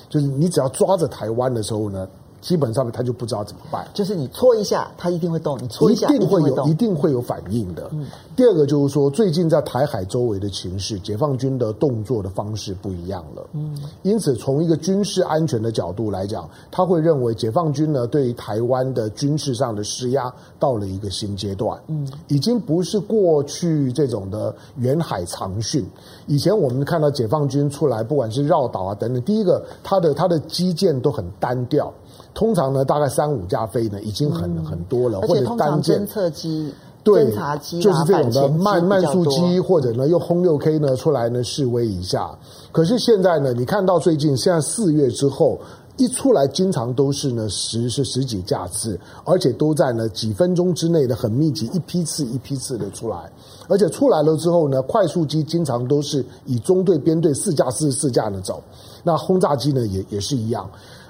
[0.09, 2.07] 就是你只要抓着台湾的时候呢。
[2.41, 7.89] 基本上面他就不知道怎么办，就是你搓一下，他一定会动；你搓一下，一定会有，一定会有反应的。
[7.91, 8.05] 嗯。
[8.35, 13.45] 第二个就是说，最近在台海周围的情势，解放军的动作的方式不一样了。
[13.53, 13.77] 嗯。
[14.03, 21.77] 因此，从一个军事安全的角度来讲，他会认为解放军呢对于台湾的军事上的施压到了一个新阶段。
[21.87, 22.07] 嗯。
[22.27, 25.85] 已经不是过去这种的远海长训。
[26.25, 31.93] 以前我们看到解放军出来，不管是绕岛啊等等，第一个，他的他的基建都很单调。
[32.39, 36.73] 通常呢，大概三五架飞呢，已经很、嗯、很多了，或者单舰侦测机、
[37.03, 42.33] 对侦察机，就是这种的慢慢速机，或者呢用轰六 K 呢出来呢示威一下。
[42.71, 45.59] 可是现在呢，你看到最近现在四月之后
[45.97, 53.29] 一出来，经常都是呢十是十几架次，而且都在呢几分钟之内的很密集，一批次一批次的出来，
[53.67, 58.63] 而且出来了之后呢，快速机经常都是以中队编队四架四十四架的走，
[59.03, 60.65] 那轰炸机呢也也是一样。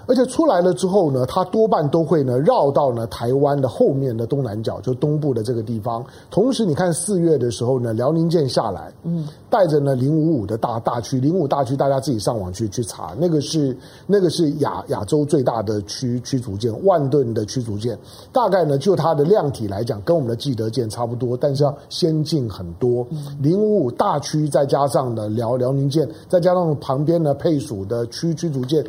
[0.09, 6.03] 而且出来了之后呢，它多半都会呢绕到呢台湾的后面的东南角，就东部的这个地方。
[6.31, 17.95] 同时，你看四月的时候呢，辽宁舰下来，嗯，带着呢零五五的大大区，零五大区大家自己上网去去查，那个是那个是亚亚洲最大的驱驱逐舰，万吨的驱逐舰，
[18.33, 23.05] 大概呢就它的量体来讲，跟我们的济得舰差不多，但是要先进很多。
[23.39, 28.83] 零五五大区再加上呢辽辽宁舰，再加上旁边呢配属的驱驱逐舰。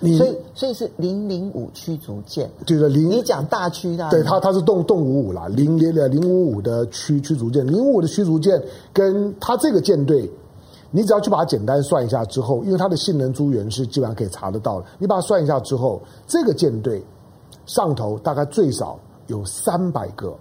[0.00, 3.08] 所以，所以是零零五驱逐舰，就是零。
[3.08, 10.30] 你讲大驱的，对，它它是动动五五啦，零零的零五五的驱驱逐舰，零五五的驱逐舰跟它这个舰队，
[10.90, 17.02] 你只要去把它简单算一下之后，因为它的性能资源是基本上可以查得到的，你把它算一下之后，这个舰队
[17.64, 20.36] 上头大概最少有三百个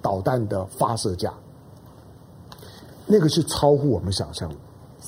[0.00, 1.34] 导弹的发射架，
[3.06, 4.54] 那个是超乎我们想象的。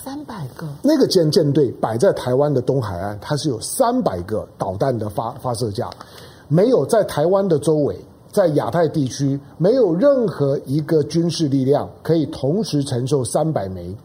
[0.04, 5.88] 三百个，那个舰舰队摆在台湾的东海岸，它是有三百个导弹的发发射架，
[6.46, 7.98] 没有在台湾的周围，
[8.30, 13.96] 在亚太地区没有任何一个军事力量可以同时承受三百枚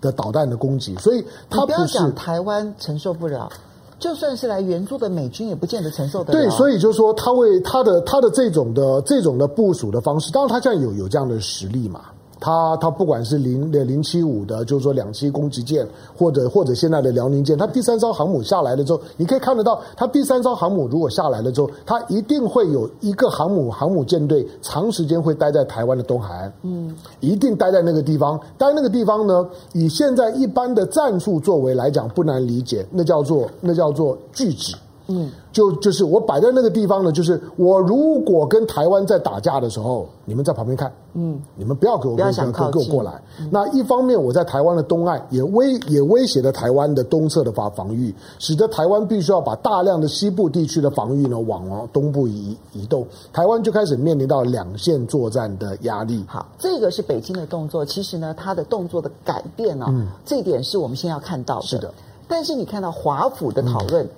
[0.00, 3.50] 的导弹的攻击，所以他不要讲台湾承受不了，
[3.98, 6.38] 就算是来援助的美军也不见得承受得了。
[6.38, 12.02] 对，所以就是说他为他的他的这种的这种的部署的方式，当然他现在有有这样的实力嘛。
[12.40, 28.38] 他他不管是零的零七五的，就是说两栖攻击舰，或者或者现在的辽宁舰，他第三艘航母下来了之后，你可以看得到，他第三艘航母如果下来了之后，他一定会有一个航母航母舰队长时间会待在台湾的东海岸，嗯，一定待在那个地方。
[28.56, 34.74] 待那个地方呢，以现在一般的战术作为来讲，不难理解，那叫做那叫做拒止。
[35.10, 43.12] 嗯，就就是我摆在那个地方呢，就是我如果跟台湾在打架的时候，你们在旁边看，嗯，你们不要给我不要想靠给我过来。
[43.40, 56.22] 嗯、那一方面，我在台湾的东岸也威也威胁了台湾的东侧的防防御，使得台湾必须要把大量的西部地区的防御呢往往东部移移动，台湾就开始面临到两线作战的压力。
[56.28, 61.66] 好，这个是北京的动作，其实呢，它的动作的改变呢、哦，嗯，这一点是我们先要看到的。
[61.66, 61.90] 是的，
[62.28, 64.04] 但是你看到华府的讨论。
[64.04, 64.10] 嗯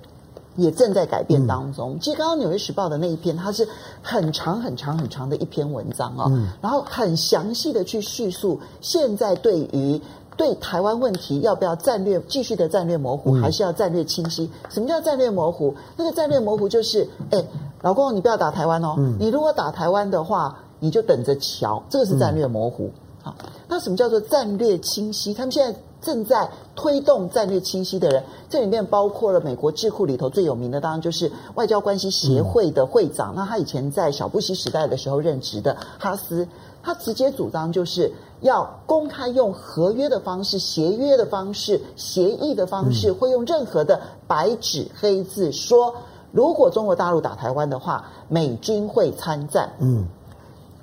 [0.56, 1.98] 也正在改变当中。
[2.00, 3.66] 其实刚刚《纽约时报》的那一篇，它是
[4.02, 10.00] 很长很长很长的一篇文章啊、哦，嗯、然后很详细的去叙述现在对于
[10.36, 14.50] 对台湾问题要不要战略继续的战略模糊，还是要战略清晰？
[14.68, 15.74] 什么叫战略模糊？
[15.96, 17.44] 那个战略模糊就是，哎，
[17.82, 22.90] 老公你不要打台湾哦，嗯、你如果打台湾的话，你就等着瞧，这个是战略模糊。
[23.22, 23.34] 好，
[23.68, 25.32] 那什么叫做战略清晰？
[25.32, 25.78] 他们现在。
[26.00, 33.32] 正在推动战略清晰的人，这里面包括了美国智库里头最有名的，当然就是外交关系协会的会长。
[33.32, 36.48] 嗯、那他以前在小布希时代的时候任职的哈斯，
[36.82, 38.10] 他直接主张就是
[38.40, 45.94] 要公开用合约的方式、协约的方式、协议的方式，会用任何的白纸黑字说，
[46.32, 49.70] 如果中国大陆打台湾的话，美军会参战。
[49.80, 50.06] 嗯，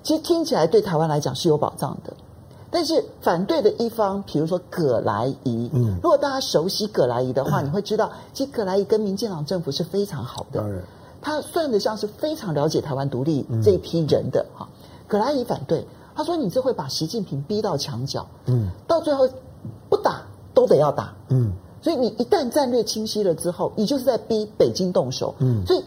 [0.04, 2.14] 其实听起来对台湾来讲是有保障的。
[2.70, 10.60] 但是反对的一方，比如说葛莱仪，嗯，如果大家熟悉葛莱仪的话，嗯、 你会知道，其实葛莱仪跟民进党政府是非常好的。
[10.60, 10.84] 当然，
[11.22, 14.68] 他算得上是非常了解台湾独立这一批人的哈。
[15.08, 19.28] 葛莱仪反对，他说：“你这会把习近平逼到墙角，嗯，到最后
[19.90, 20.22] 不打
[20.54, 25.82] 都得要打，嗯，所以你一旦战略清晰了之后，你就是在逼北京动手，嗯，所以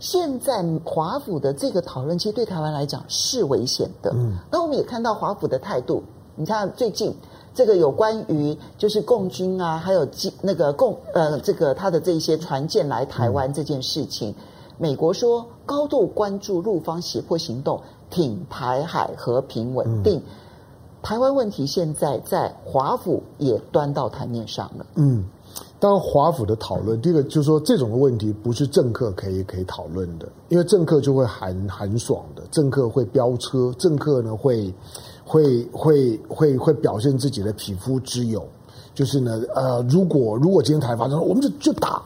[0.00, 4.10] 现在华府的这个讨论，其实对台湾来讲是危险的。
[4.14, 6.02] 嗯，那我们也看到华府的态度。”
[6.34, 7.14] 你看最近
[7.54, 10.08] 这个有关于就是共军啊，还有
[10.40, 14.34] 那个共呃这个他的这些船舰来台湾这件事情，
[14.78, 17.78] 美国说高度关注陆方胁迫行动，
[18.08, 20.22] 挺台海和平稳定。
[21.02, 24.86] 台湾问题现在在华府也端到台面上了。
[24.94, 25.22] 嗯，
[25.78, 34.72] 当然华府的讨论，第一个就是说这种的问题不是政客可以可以讨论的，因为政客就会很很爽的，政客会飙车，政客呢会。
[35.32, 38.46] 会会会会表现自己的匹夫之勇，
[38.94, 42.02] 就是呢，呃，如果如果今天台发生，我们就就打。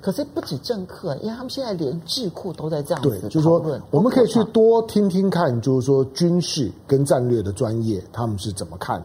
[0.00, 3.10] 可是不止政客，因为他们现在连智库都在这样子。
[3.10, 9.00] 对，就是说，我们可以去多听听看，就是说军事跟战略的专业他们是怎么看。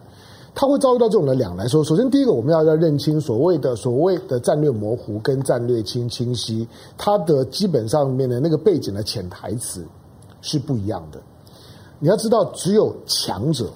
[0.56, 1.70] 他会遭遇到这种的两难。
[1.70, 9.86] 说，首先第一个，我们要要认清所谓的所谓的战略模糊跟战略清清晰，它的基本上面的那个背景的潜台词
[10.42, 11.20] 是不一样的。
[12.04, 13.72] 你要知道，只有强者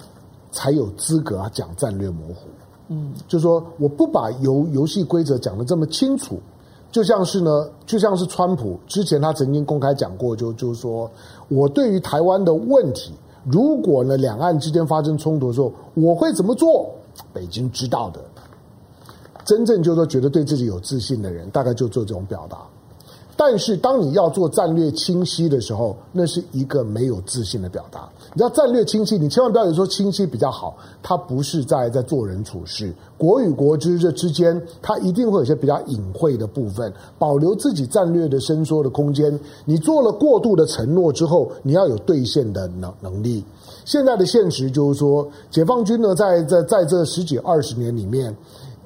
[0.52, 2.42] 才有资格讲战略模糊。
[2.88, 6.38] 嗯，就是说，我不把游游戏规则讲的这么清楚，
[6.92, 11.10] 就像是呢，就像是川普之前他曾经公开讲过，就就是说
[11.48, 13.14] 我对于台湾的问题，
[13.46, 16.90] 如果呢两岸之间发生冲突的时候，我会怎么做？
[17.32, 18.20] 北京知道的。
[19.46, 22.58] 真正就是说觉得对自己有自信的人，大概就做这种表达。
[23.40, 28.08] 但是，当你要做战略清晰的时候，那是一个没有自信的表达。
[28.34, 39.38] 你知道战略清晰，你千万不要有说清晰比较好，它不是在在做人处事，国与国之这之间，它一定会有些比较隐晦的部分，保留自己战略的伸缩的空间。
[39.64, 43.44] 你做了过度的承诺之后，你要有兑现的能能力。
[43.84, 48.36] 现在的现实就是说，解放军呢，在在在这十几二十年里面。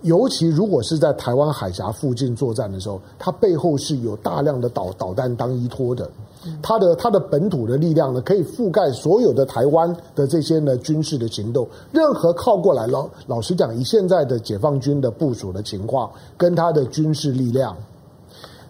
[0.02, 6.10] 尤其如果是在台湾海峡附近作战的时候，它背后是有大量的导导弹当依托的，
[6.62, 11.68] 它的它的本土的力量呢，可以覆盖所有的台湾的这些呢军事的行动。
[11.92, 17.76] 任何靠过来，老老实讲，以现在的解放军的部署的情况，跟他的军事力量。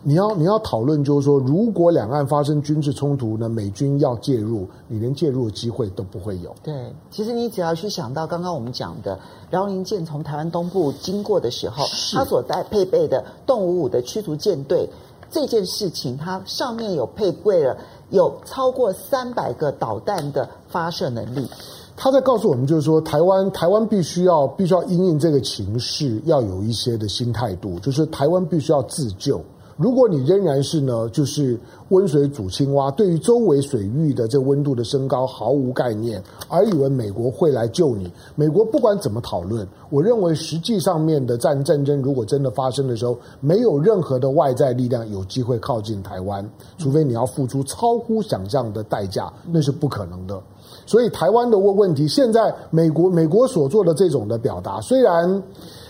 [0.04, 6.52] 你要你要讨论，就是说，如果两岸发生军事冲突呢，美军要介入，你连介入的机会都不会有。
[6.60, 9.16] 对，其实你只要去想到刚刚我们讲的
[9.52, 14.88] 辽宁舰从台湾东部经过的时候，它所带配备的动五五的驱逐舰队
[15.32, 17.76] 这件事情，它上面有配备了
[18.10, 21.48] 有超过三百个导弹的发射能力。
[21.96, 29.40] 他在告诉我们，就是说，台湾台湾必须要必须要因应这个情势，要有一些的新态度，就是台湾必须要自救。
[29.76, 31.58] 如果你仍然是呢，就是
[31.88, 38.10] 温水煮青蛙，对于周围水域的这温度的升高毫无概念，而以为美国会来救你。
[38.34, 46.48] 美国不管怎么讨论，我认为实际上面的战战争如果真的发生的时候，没有任何的外在力量有机会靠近台湾，
[46.78, 50.40] 除非你要付出超乎想象的代价，那是不可能的。
[50.86, 55.42] 所以台湾的问问题，现在美国美国所做的这种的表达，虽然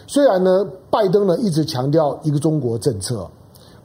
[0.07, 3.29] 虽然呢，拜登呢一直强调一个中国政策。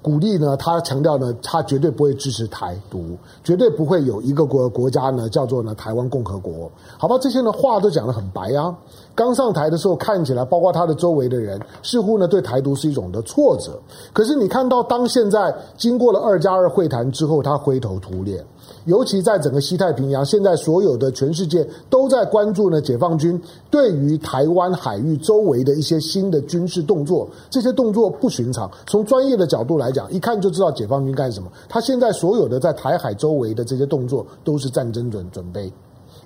[0.07, 7.17] 鼓励呢，他强调呢，他绝对不会支持台独，绝对不会有一个国国家呢叫做呢台湾共和国，好吧？
[7.21, 8.73] 这些呢话都讲得很白啊。
[9.13, 13.77] 刚上台的时候看起来，包括他的周围的人，似乎呢对台独是一种的挫折。
[14.13, 18.41] 可是你看到，当现在经过了二加二会谈之后，他灰头土脸。
[18.87, 28.71] 尤其在整个西太平洋，现在所有的全世界都在关注呢，解放军对于台湾海域周围的一些新的军事动作，这些动作不寻常。
[28.87, 31.51] 从专业的角度来讲，一看就知道解放军干什么。
[31.67, 35.71] 他现在所有的在台海周围的这些动作，都是战争准准备。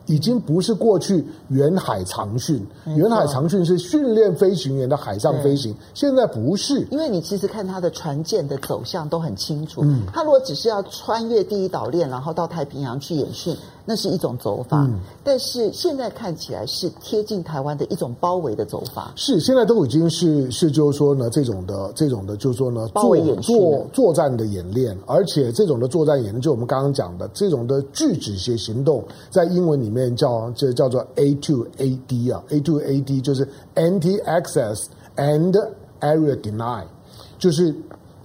[0.08, 6.86] 已经不是过去远海长训，远海长训是训练飞行员的海上飞行，现在不是。
[6.92, 13.56] 因为你其实看它的船舰的走向都很清楚，嗯，它如果只是要穿越第一岛链，然后到太平洋去演训。
[13.86, 19.12] 那是一种走法，嗯，但是现在看起来是贴近台湾的一种包围的走法。
[19.16, 35.54] 是，现在都已经是是，就是说呢，这种的这种的，就是说呢，包围作作战的演练，而且这种的作战演练，就我们刚刚讲的这种的拒止些行动，在英文里面叫这叫做 A to A D 啊，A to A D 就是 Anti-Access and
[36.02, 36.84] Area Deny，
[37.40, 37.76] 就是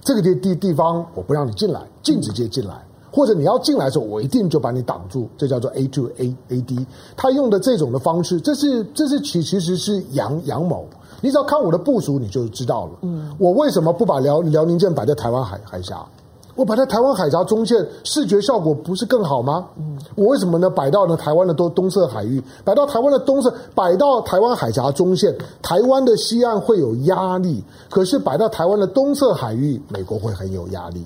[0.01, 2.83] 这个地地地方我不让你进来，禁止接进来。
[3.11, 6.85] 或者你要进来的时候，我一定就把你挡住，这叫做 A to A A D。
[7.15, 10.85] 他用的这种的方式，这是这是其其实是阳阳谋。
[11.21, 12.91] 你只要看我的部署，你就知道了。
[13.01, 16.05] 嗯，我为什么不把辽辽宁舰摆在台湾海海峡？
[16.55, 19.67] 我摆在台湾海峡中线，视觉效果不是更好吗？
[19.77, 20.69] 嗯，我为什么呢？
[20.69, 31.05] 摆到呢台湾的东东侧海域，摆到台湾的东侧，摆到台湾海峡中线，台湾的西岸会有压力，可是摆到台湾的东侧海域，美国会很有压力。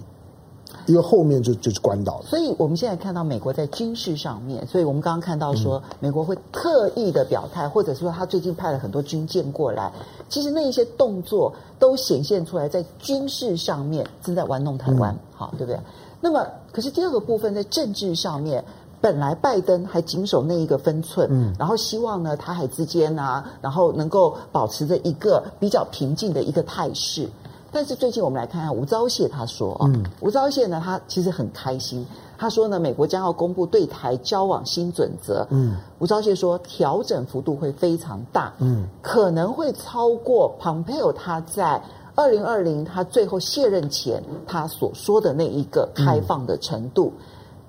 [0.91, 9.89] 因为后面就就是关岛了，所以我们现在看到美国在军事上面，所以我们刚刚看到说，美国会特意的表态，或者说他最近派了很多军舰过来，
[10.27, 15.79] 其实那一些动作都显现出来，在军事上面正在玩弄台湾，好，对不对？
[16.19, 18.61] 那么，可是第二个部分在政治上面，
[18.99, 27.29] 本来拜登还谨守那一个分寸，嗯，然后希望呢，台海之间啊，然后能够保持着一个比较平静的一个态势。
[27.72, 32.05] 但是最近我们来看看吴钊燮他说啊，嗯、吴钊燮呢，他其实很开心。
[32.38, 35.47] 他说呢，美国将要公布对台交往新准则。
[35.51, 41.82] 嗯，吴钊燮说，调整幅度会非常大，嗯，可能会超过蓬佩奥他在
[42.15, 47.13] 二零二零他最后卸任前他所说的那一个开放的程度。
[47.15, 47.24] 嗯、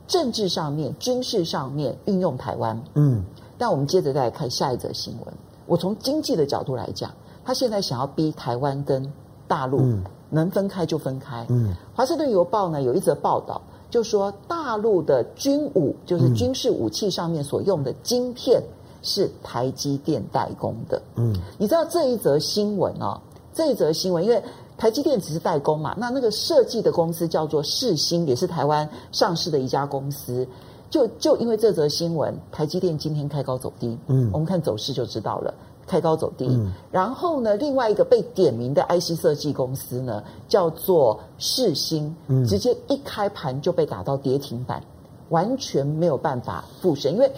[0.09, 2.83] 政治上面、军事上面运用台湾。
[2.95, 3.23] 嗯，
[3.59, 5.35] 但我们接着再来看下一则新闻。
[5.67, 7.11] 我从经济的角度来讲，
[7.45, 9.13] 他现在想要逼台湾跟
[9.53, 9.83] 大陆
[10.31, 11.45] 能分开就分开。
[11.51, 18.63] 嗯，华盛顿邮报呢有一则报道，就说大陆的军武，就是军事武器上面所用的晶片
[19.03, 21.03] 是台积电代工的。
[21.17, 23.21] 嗯，你知道这一则新闻哦？
[23.53, 24.43] 这一则新闻，因为
[24.79, 30.49] 台积电只是代工嘛，那那个设计的公司叫做世新，也是台湾上市的一家公司。
[30.89, 33.99] 就就因为这则新闻，台积电今天开高走低。
[34.07, 35.53] 嗯，我们看走势就知道了。
[35.87, 44.83] 开高走低，嗯、然后呢，另外一个被点名的 IC 设计公司呢，叫做世新，嗯、直接一开盘就被打到跌停板，
[45.31, 47.13] 完全没有办法复生。
[47.13, 47.31] 因为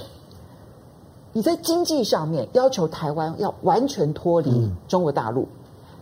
[1.32, 5.48] 你在经济上面要求台湾要完全脱离中国大陆，嗯、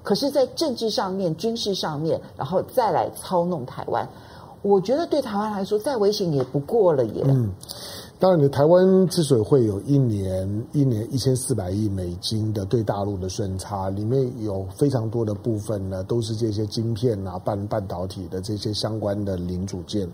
[0.03, 4.07] 可是，在政治上面、军事上面，然后再来操弄台湾，
[4.63, 7.23] 我觉得对台湾来说再危险也不过了耶。
[7.27, 7.51] 嗯
[8.23, 20.09] 当然，你台湾之所以会有一年一年一千四百亿美金的对大陆的顺差，里面有非常多的部分呢，都是这些晶片啊、半半导体的这些相关的零组件。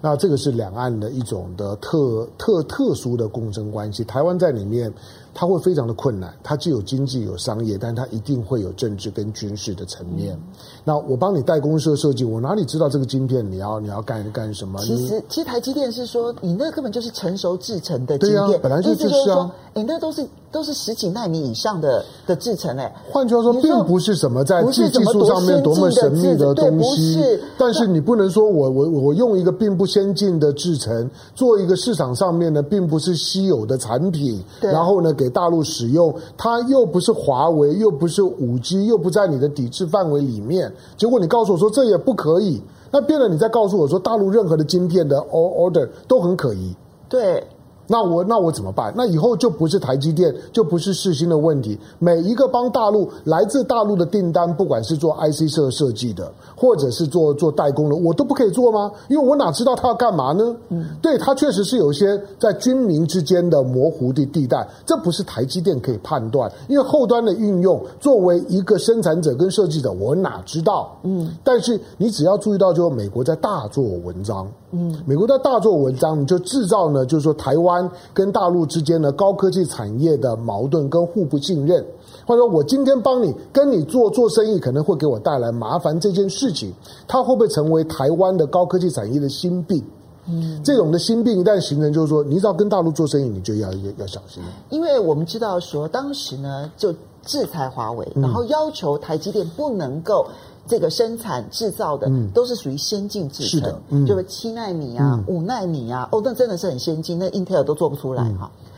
[0.00, 4.92] 那这个是两岸的一种的特特特殊的共生关系，台湾在里面。
[5.38, 10.34] 它会非常的困难，它既有经济有商业，但它一定会有政治跟军事的层面。
[10.34, 10.40] 嗯、
[10.82, 14.80] 那我帮你代工设设计，我哪里知道这个晶片你要你要干干什么？
[14.80, 22.90] 其实其实台积电是说，你那根本就是成熟制成的晶片，对啊，本来就就是啊，哎，那都是都是十几纳米以上的的制成哎。
[23.12, 35.25] 换句话说，并不是什么在技技术上面多么神秘的东西，是但是你不能说我我我用一个并不先进的制成做一个市场上面呢，并不是稀有的产品，对然后呢给。
[35.28, 40.72] 大陆使用它又不是华为，又不是五 G，又不在你的抵制范围里面。
[40.96, 46.74] 结果你告诉我说这也不可以，那变了你再告诉我说大陆任何的晶片的 order 都很可疑。
[47.08, 47.42] 对。
[47.86, 48.92] 那我那我怎么办？
[48.96, 51.78] 那以后就不是台积电，就不是世新的问题。
[51.98, 58.90] 每一个帮大陆来自大陆的订单，不管是做 IC 设设计的，或者是做做代工的，我都不可以做吗？
[59.08, 60.56] 因为我哪知道他要干嘛呢？
[60.68, 66.50] 嗯，对，他确实是有一些在军民之间的模糊的地带，这不是台积电可以判断。
[66.68, 70.96] 因为后端的运用，作为一个生产者跟设计者，我哪知道？
[71.02, 74.46] 嗯，但是你只要注意到，就是美国在大做文章。
[74.72, 77.75] 嗯，美国在大做文章，你就制造呢，就是说台湾
[78.12, 81.84] 跟大陆之间的高科技产业的矛盾跟互不信任，
[82.26, 86.72] 或者说我今天帮你跟你做做生意，可能会给我带来麻烦这件事情，
[87.08, 89.82] 它会不会成为台湾的高科技产业的心病？
[90.28, 94.42] 嗯，这种的心病一旦形成，就是说你只要跟大陆做生意，你就要要要小心。
[94.70, 96.92] 因为我们知道说，当时呢就
[97.24, 100.26] 制裁华为，然后要求台积电不能够。
[100.68, 108.50] 这个生产制造的都是属于先进制程，嗯、就是七纳米啊、五纳、嗯、米啊，哦，那真的是很先进，那英特尔都做不出来哈。
[108.52, 108.70] 嗯、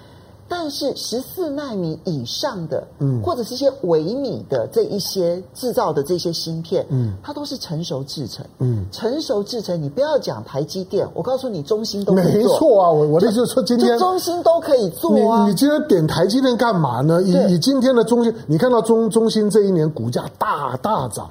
[0.49, 15.45] 但是十四纳米以上的，嗯，或者是一些微米的这一些制造的这些芯片，嗯，它都是成熟制成，嗯，成熟制成，你不要讲台积电，我告诉你，中芯都可以做，没错啊，我我的意思是说，今天中芯都可以做啊。
[15.45, 17.23] 你你今天点台积电干嘛呢？
[17.23, 17.53] 以对。
[17.53, 21.31] 以今天的中芯，你看到中中芯这一年股价大大涨。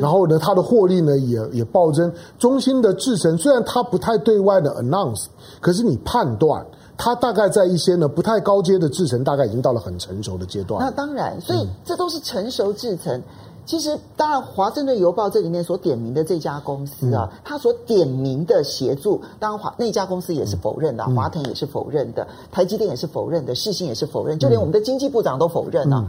[0.00, 2.12] 然后呢，它的获利呢也也暴增。
[2.38, 5.26] 中芯的制程虽然它不太对外的 announce，
[5.60, 6.64] 可是你判断
[6.96, 10.82] 它大概在一些呢不太高阶的制程，大概已经到了很成熟的阶段。
[10.82, 13.22] 那当然，所以这都是成熟制程。
[13.64, 26.06] 其实，当然，《华盛顿邮报》这里面所点名的这家公司啊，嗯、他所点名的协助，当然华那家公司也是否认的，华腾也是否认的，台积电也是否认的，世信也是否认，就连我们的经济部长都否认啊。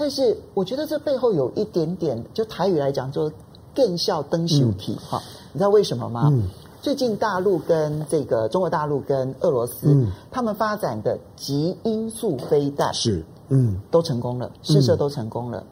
[0.00, 3.30] 嗯、但是，我觉得这背后有一点点，就台语来讲，就
[3.74, 5.22] 更笑灯秀体哈。
[5.52, 6.30] 你知道为什么吗？
[6.32, 6.48] 嗯、
[6.80, 15.62] 最近大陆跟这个中国大陆跟俄罗斯，嗯、他们发展的极音速飞弹是嗯都成功了，试射都成功了。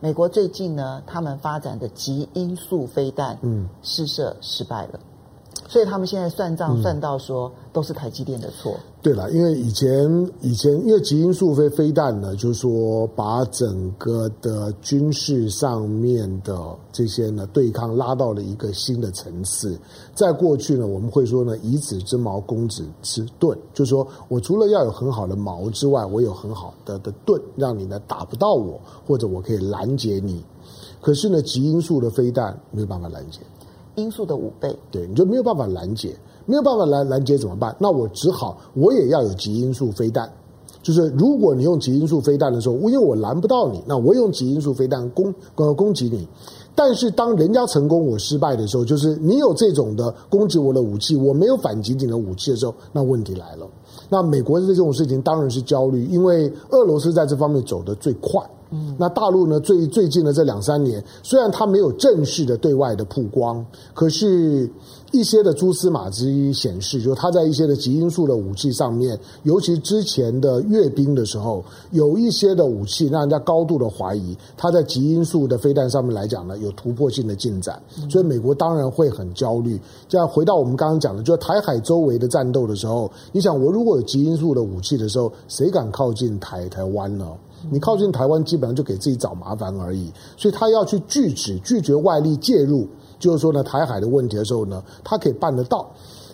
[0.00, 5.00] 美国最近呢，他们发展的极音速飞弹，嗯，试射失败了，
[5.66, 8.76] 所以他们现在算账算到说，都是台积电的错。
[9.00, 19.78] 对了，因为以前以前因为极音速飞飞弹呢，就是说把整个的军事上面的这些呢对抗拉到了一个新的层次。
[20.16, 30.44] 在过去呢，我们会说呢，以子之矛攻子之盾，就是说我除了要有很好的矛之外，我有很好的的盾，让你呢打不到我，或者我可以拦截你。
[31.00, 33.38] 可是呢，极音速的飞弹没有办法拦截，
[33.94, 36.16] 音速的五倍，对，你就没有办法拦截。
[36.48, 37.76] 没有办法拦拦截怎么办？
[37.78, 40.32] 那我只好我也要有极音速飞弹，
[40.82, 46.26] 就是如果你用极音速飞弹的时候，因为我拦不到你，那我用极音速飞弹攻呃攻击你。
[46.74, 53.66] 但是当人家成功我失败的时候，就是你有这种的攻击我的武器，我没有反击你的武器的时候，那问题来了。
[54.08, 58.40] 那美国的这种事情当然是焦虑，因为俄罗斯在这方面走得最快。
[58.70, 59.58] 嗯，那大陆呢？
[59.60, 64.70] 最最近的这两三年，虽然它没有正式的对外的曝光，可是。
[65.10, 79.80] 一些的蛛丝马迹显示，就是他在一些的极音速的武器上面，尤其之前的阅兵的时候，有一些的武器让人家高度的怀疑，他在极音速的飞弹上面来讲呢，有突破性的进展，所以美国当然会很焦虑。
[80.08, 87.26] 这样回到我们刚刚讲的，就是台海周围的战斗的时候，你想我如果有极音速的武器的时候，谁敢靠近台台湾呢？
[87.70, 90.12] 你靠近台湾，基本上就给自己找麻烦而已。
[90.36, 92.86] 所以他要去拒止、拒绝外力介入。
[93.18, 95.88] 就是说呢，台海的问题的时候呢，他可以办得到。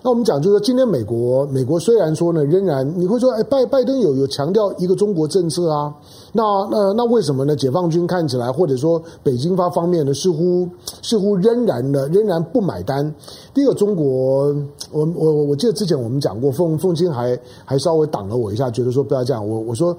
[0.07, 5.95] 那我们讲，就是说，今天美国，美国虽然说呢，仍然你会说，哎，拜拜登有有强调一个中国政策啊，
[6.35, 7.57] 那那那为什么呢？
[7.57, 10.69] 解放军看起来，或者说北京方方面呢，似乎
[11.01, 13.15] 似乎仍然呢，仍然不买单。
[13.55, 14.55] 第一个，中国，
[14.93, 19.49] 我我我记得之前我们讲过，凤凤清还还稍微挡了我一下，觉得说不要这样。
[19.49, 19.97] 我我说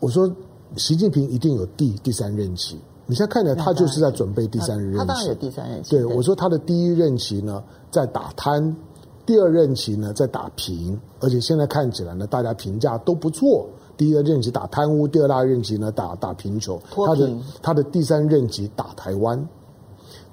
[0.00, 0.28] 我说，
[0.76, 2.76] 习近平一定有第第三任期。
[3.06, 4.98] 你现在看起来，他就是在准备第三任期。
[4.98, 5.90] 他当然有第三任期。
[5.90, 8.74] 对，我说他的第一任期呢，在打贪；
[9.26, 10.98] 第二任期呢，在打平。
[11.20, 13.66] 而且现在看起来呢，大家评价都不错。
[13.96, 16.80] 第一个任期打贪污，第二大任期呢，打打贫穷。
[16.90, 17.30] 他的
[17.62, 19.48] 他的第三任期打台湾。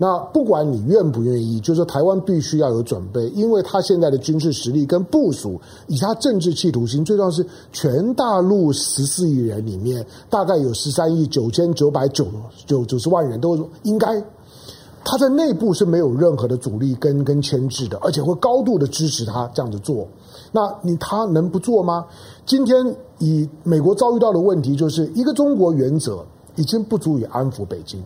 [0.04, 12.26] 那不管你愿不愿意，就是台湾必须要有准备，因为他现在的军事实力跟部署，以他政治企图心，最重要是全大陆十四亿人里面，大概有十三亿九千九百九
[12.66, 14.20] 九九十万人都应该，
[15.06, 20.08] 他在内部是没有任何的阻力跟跟牵制的，而且会高度的支持他这样子做。
[20.52, 22.08] 那你他能不做吗？
[22.48, 22.76] 今天
[23.20, 26.26] 以美国遭遇到的问题，就是一个中国原则
[26.56, 28.04] 已经不足以安抚北京。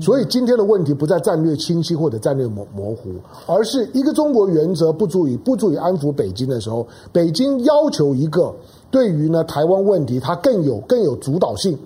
[0.00, 3.10] 所以今天的问题不在战略清晰或者战略模模糊，
[3.46, 8.54] 而是一个中国原则不足以不足以安抚北京的时候，北京要求一个
[8.90, 11.78] 对于呢台湾问题它更有更有主导性。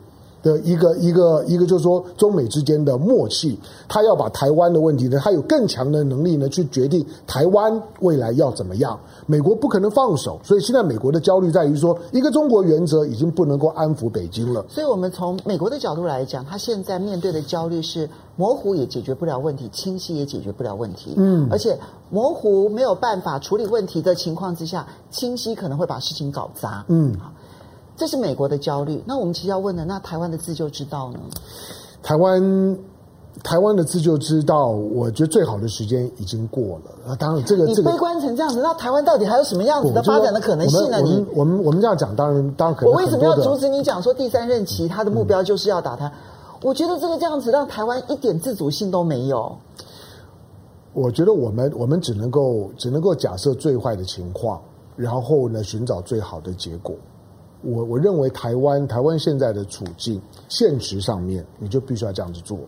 [0.44, 9.00] 的一个一个一个，就是说中美之间的默契，他要把台湾的问题呢，他有更强的能力呢，去决定台湾未来要怎么样。
[9.26, 14.62] 美国不可能放手，所以现在美国的焦虑在于说，一个中国原则已经不能够安抚北京了。
[14.68, 21.14] 所以，我们从美国的角度来讲，他现在面对的焦虑是模糊也解决不了问题，清晰也解决不了问题。
[21.16, 21.78] 嗯，而且
[22.10, 26.84] 模糊没有办法处理问题的情况之下，清晰可能会把事情搞砸。
[26.88, 27.14] 嗯。
[27.96, 29.02] 这是美国的焦虑。
[29.06, 31.20] 那我们其实要问的，那台湾的自救之道呢？
[32.02, 32.78] 台湾，
[33.42, 37.12] 台湾的自救之道，我觉得最好的时间已经过了。
[37.12, 41.00] 啊，当然，这个你悲观成这样子，那台湾到底还有什么样子的发展的可能性呢？
[41.00, 42.92] 你我们我们这样讲，当然当然可能。
[42.92, 46.06] 我为什么要阻止你讲说第三任期他的目标就是要打他？
[46.06, 46.12] 嗯、
[46.62, 49.56] 我觉得这个这样子让台湾一点自主性都没有。
[50.92, 54.60] 我觉得我们我们只能够只能够假设最坏的情况，
[54.94, 56.94] 然后呢，寻找最好的结果。
[57.64, 62.58] 我我认为台湾台湾现在的处境现实上面，你就必须要这样子做。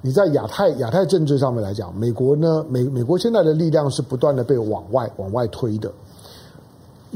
[0.00, 5.92] 你在亚太亚太政治上面来讲，美国呢美美国现在的力量是不断的被往外往外推的。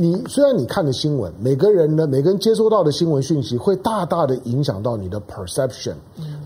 [0.00, 5.94] 你虽然你看的新闻，每个人呢每个人接收到的新闻讯息会大大的影响到你的 perception，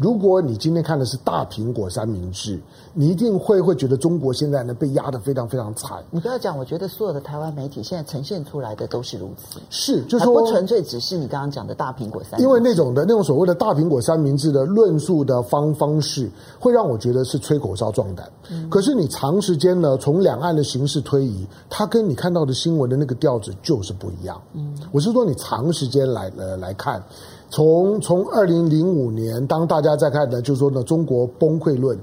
[0.01, 2.59] 如果你今天看的是大苹果三明治，
[2.95, 6.03] 你一定会会觉得中国现在呢被压得非常非常惨。
[6.11, 16.27] 你不要讲，我觉得所有的台湾媒体现在呈现出来的都是如此，是，就是说不纯粹只是你刚刚讲的大苹果三明治，因为那种的那种所谓的大苹果三明治的论述的方方式，
[16.59, 18.27] 会让我觉得是吹口哨壮胆。
[18.51, 24.40] 嗯、可是你长时间呢，从两岸的形势推移，它跟你看到的新闻的那个调子就是不一样。
[24.55, 27.03] 嗯，我是说你长时间来呃来看。
[27.51, 31.99] 从从二零零五年，当大家在看呢，就是说呢，中国崩溃论，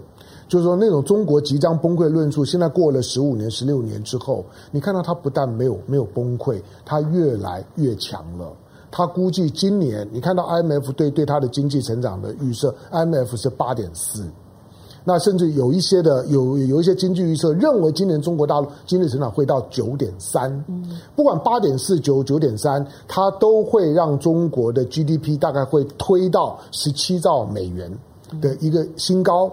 [0.48, 8.54] 就是说那种中国即将崩溃论述，现在过了十五年、十六年之后，你看到它不但没有没有崩溃，它越来越强了。
[8.92, 14.24] 它估计今年，你看到 IMF 对对它的经济成长的预测，IMF 是八点四。
[15.04, 20.64] 那甚至有一些的有有一些经济预测认为今年中国大陆经济成长会到九点三，
[21.16, 27.92] 不管八点四九九点三，它都会让中国的 GDP 大概会推到十七兆美元
[28.42, 29.52] 的一个新高。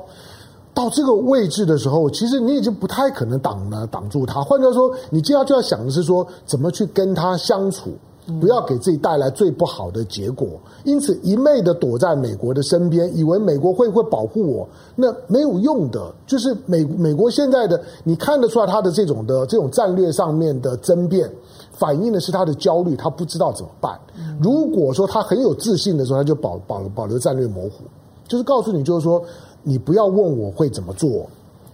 [0.74, 4.42] 到这个位置的时候，其实你已经不太可能挡了挡住它。
[4.42, 7.92] 换句话说，你接下来就要想的是说，怎么去跟它相处。
[8.40, 10.48] 不要给自己带来最不好的结果，
[10.84, 16.12] 因此一昧的躲在美国的身边，以为美国会会保护我，那没有用的。
[16.26, 21.30] 就是美美国现在的，你看得出来他的这种的这种战略上面的争辩，
[21.72, 23.98] 反映的是他的焦虑，他不知道怎么办。
[24.40, 27.84] 如果说他很有自信的时候，他就保保保留战略模糊，
[28.26, 29.22] 就是告诉你，就是说
[29.62, 31.26] 你不要问我会怎么做。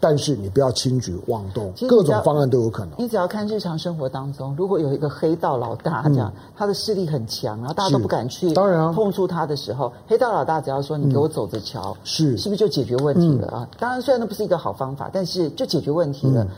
[0.04, 2.94] 但是你不要轻举妄动，各种方案都有可能。
[2.98, 13.58] 你只要看日常生活当中，如果有一个黑道老大，这样、嗯、他的势力很强，然后大家都不敢去，当然碰触他的时候，黑道老大只要说你给我走着瞧，是是不是就解决问题了啊？
[13.62, 16.42] 嗯、当然，虽然那不是一个好方法，但是就解决问题了。
[16.42, 16.48] 嗯、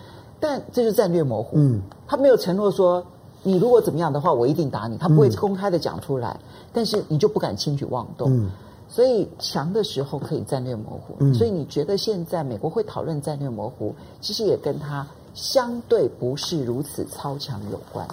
[0.40, 3.04] 但这就是战略模糊，嗯，他没有承诺说
[3.42, 8.34] 你如果怎么样的话，我一定打你，他不会公开的讲出来，嗯、但是你就不敢轻举妄动。
[8.34, 8.50] 嗯
[8.88, 18.06] 所以强的时候可以战略模糊，嗯、所以你觉得现在美国会讨论战略模糊，其实也跟他相对不是如此超强有关。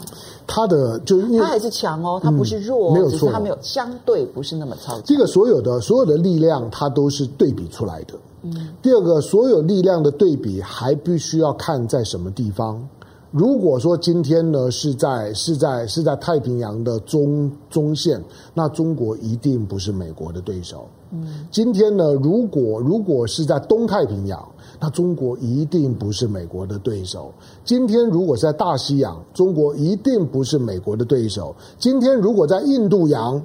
[0.47, 5.03] 他的就他还是强哦，他不是弱、哦，嗯、没有错，只是他没有相对不是那么超强。
[5.05, 8.15] 这个所有的所有的力量，它都是对比出来的。
[8.41, 12.89] 嗯，第二个，所有力量的对比还必须要看在什么地方。
[13.31, 18.21] 如果说今天呢是在是在是在太平洋的中中线，
[18.53, 20.85] 那中国一定不是美国的对手。
[21.11, 24.45] 嗯，今天呢，如果如果是在东太平洋，
[24.81, 27.33] 那中国一定不是美国的对手。
[27.63, 31.55] 今天如果是在大西洋，中国一定不是美国的对手。
[31.77, 33.41] 今天如果在印度洋，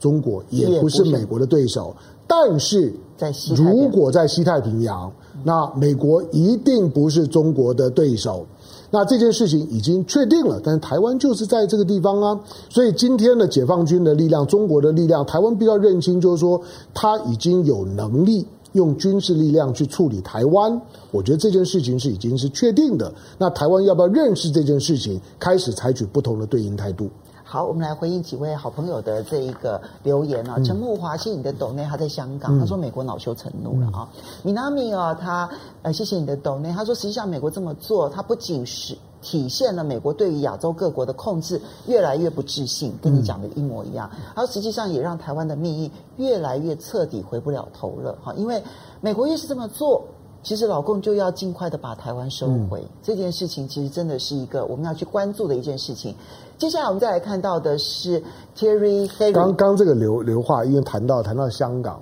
[0.00, 1.94] 中国也不是美国的对手。
[2.26, 5.12] 但是，在如果在西太平洋，
[5.42, 8.46] 那美国一定不是中国的对手。
[8.90, 16.60] 那这件事情已经确定了，但是台湾就是在这个地方啊，所以今天的解放军的力量、中国的力量，台湾必须要认清，就是说
[16.92, 20.80] 他已经有能力用军事力量去处理台湾。
[21.12, 23.12] 我觉得这件事情是已经是确定的。
[23.38, 27.08] 那台湾要不要认识这件事情，开始采取不同的对应态度？
[27.52, 30.56] 好，我们来回应几位好朋友的这一个留言啊。
[30.64, 34.08] 陈木华，谢谢你的抖内，他在香港，他说美国恼羞成怒了啊。
[34.44, 35.50] 米娜米啊，他
[35.82, 44.08] 呃谢谢你的抖内，他说实际上美国这么做，他不仅是体现了美国对于亚洲各国的控制越来越不自信，跟你讲的一模一样。
[44.32, 48.62] 他说实际上也让台湾的命运越来越彻底回不了头了哈，因为
[49.00, 50.04] 美国越是这么做。
[50.42, 56.14] 其实老共就要尽快的把台湾收回，嗯、这件事情其实真的是一个我们要去关注的一件事情。
[56.60, 58.22] 接下来我们再来看到的是
[58.54, 59.08] Terry。
[59.32, 61.98] 刚刚这个刘刘话，因为谈到谈到香港，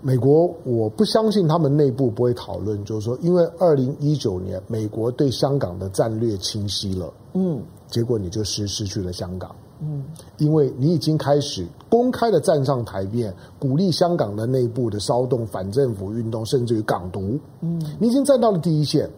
[0.00, 9.52] 美国我不相信他们内部不会讨论，就是说，因为二零一九年美国对香港的战略清晰了，嗯，结果你就失失去了香港。
[9.80, 10.04] 嗯，
[10.38, 17.36] 因为你已经开始公开的站上台面，鼓励香港的内部的骚动、反政府运动，甚至于港独。
[17.62, 19.10] 嗯，你已经站到了第一线，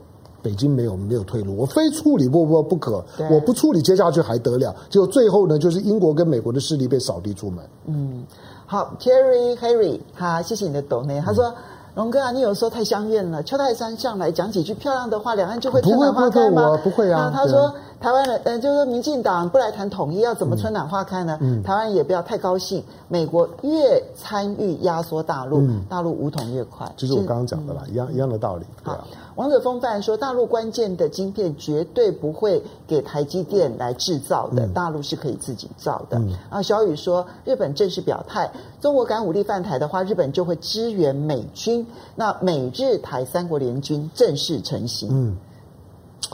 [0.48, 4.74] 北京没有没有退路，我非处理不不不可，我不处理接下去还得了？
[4.88, 7.62] 结果最后呢，就是英国跟美国的势力被扫地出门。
[7.84, 8.24] 嗯，
[8.64, 11.48] 好，Terry Harry，他谢谢你的抖内，他说。
[11.50, 11.54] 嗯
[11.94, 13.42] 龙哥啊，你有时候太香艳了。
[13.42, 16.78] 邱泰山上来讲几句漂亮的话，两岸就会春暖花开吗？
[16.84, 17.32] 不会，啊。
[17.34, 21.36] 他说台湾人，嗯，就是说民进党不来谈统一，要怎么春暖花开呢？
[21.40, 22.80] 嗯，台湾也不要太高兴。
[23.08, 26.88] 美国越参与压缩大陆，大陆武统越快。
[26.96, 28.64] 就是我刚刚讲的啦，一样一样的道理。
[28.84, 29.04] 对啊。
[29.38, 36.20] 王者风范说，大陆关键的晶片绝对不会给台积电来制造的，大陆是可以自己造的。
[36.50, 41.86] 啊，小雨说，日本正式表态，中国敢武力犯台的话，日本就会支援美军。
[42.16, 45.08] 那美日台三国联军正式成型。
[45.12, 45.36] 嗯，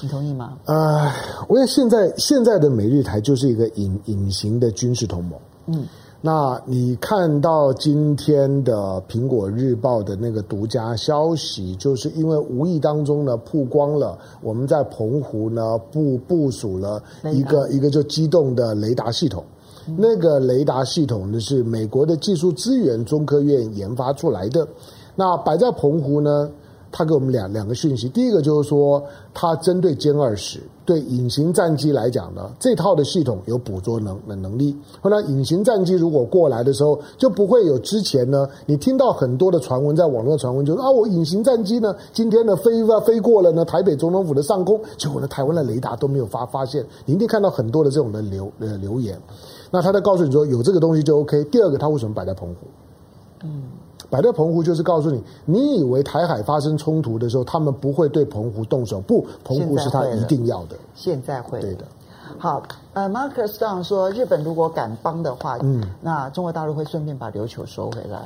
[0.00, 0.56] 你同意吗？
[0.64, 1.12] 呃，
[1.46, 5.38] 我觉得现在现在的美日台就是一个隐隐形的军事同盟。
[5.66, 5.86] 嗯。
[6.26, 8.72] 那你看到今天的
[9.06, 19.44] 苹果日报的那个独家消息，就是因为无意当中呢曝光了我们在澎湖呢部部署了一个一个就机动的雷达系统，
[19.98, 24.66] 那个雷达系统呢是美国的技术资源中科院研发出来的，
[25.14, 26.50] 那摆在澎湖呢。
[26.96, 29.02] 他给我们两两个讯息，第一个就是说，
[29.34, 34.76] 他针对歼二十对隐形战机来讲呢，这套的系统有捕捉能的能力。
[35.00, 46.84] 后来隐形战机如果过来的时候，就不会有之前呢，你听到很多的传闻，在网络传闻就是啊，我隐形战机呢，今天呢飞飞过了呢台北总统府的上空，结果呢台湾的雷达都没有发发现。
[47.06, 49.18] 你一定看到很多的这种的留呃留言，
[49.70, 51.44] 那他在告诉你说有这个东西就 OK。
[51.44, 52.66] 第二个，他为什么摆在澎湖？
[53.42, 53.62] 嗯。
[54.14, 59.00] 摆在澎湖就是告诉你，你以为台海发生冲突的时候，他们不会对澎湖动手？
[59.00, 60.76] 不，澎湖是他一定要的。
[60.94, 61.60] 现在会。
[61.60, 61.84] 对的。
[62.38, 62.62] 好，
[62.92, 68.20] 呃，Marcus 这样说，日本如果敢帮的话，嗯，那中国大陆会顺便把琉球收回来。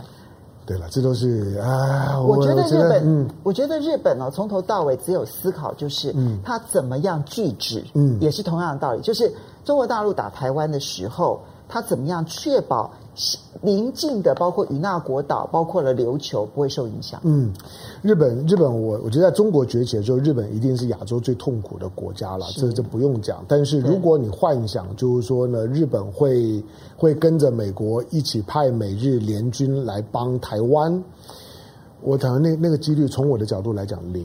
[0.67, 2.21] 对了，这都是啊。
[2.21, 9.33] 我觉得日本，嗯，我觉得日本哦，从头到尾只有思考就是，嗯，他怎么样拒止，嗯，也是同样的道理，就是
[9.65, 12.91] 中国大陆打台湾的时候，他怎么样确保。
[13.63, 17.21] 邻近的包括与那国岛，包括了琉球，不会受影响。
[17.25, 17.53] 嗯，
[18.01, 23.45] 日本，日本我，我我觉得在中国崛起的时候，日本一定是亚洲最痛苦的国家了，这这不用讲。
[23.49, 26.63] 但是如果你幻想，就是说呢，日本会
[26.97, 31.03] 会跟着美国一起派美日联军来帮台湾，
[32.03, 34.25] 我讲那那个几率，从我的角度来讲零。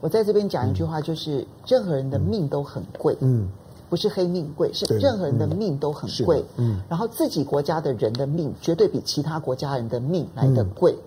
[0.00, 3.16] 我在这边讲一句话，就是、嗯、任何人的命都很贵。
[3.20, 3.48] 嗯。
[3.88, 6.44] 不是黑命贵，是任何人的命都很贵。
[6.56, 10.92] 嗯，然后自己国家的人的命绝对比其他国家人的命来得贵。
[10.92, 11.04] 嗯，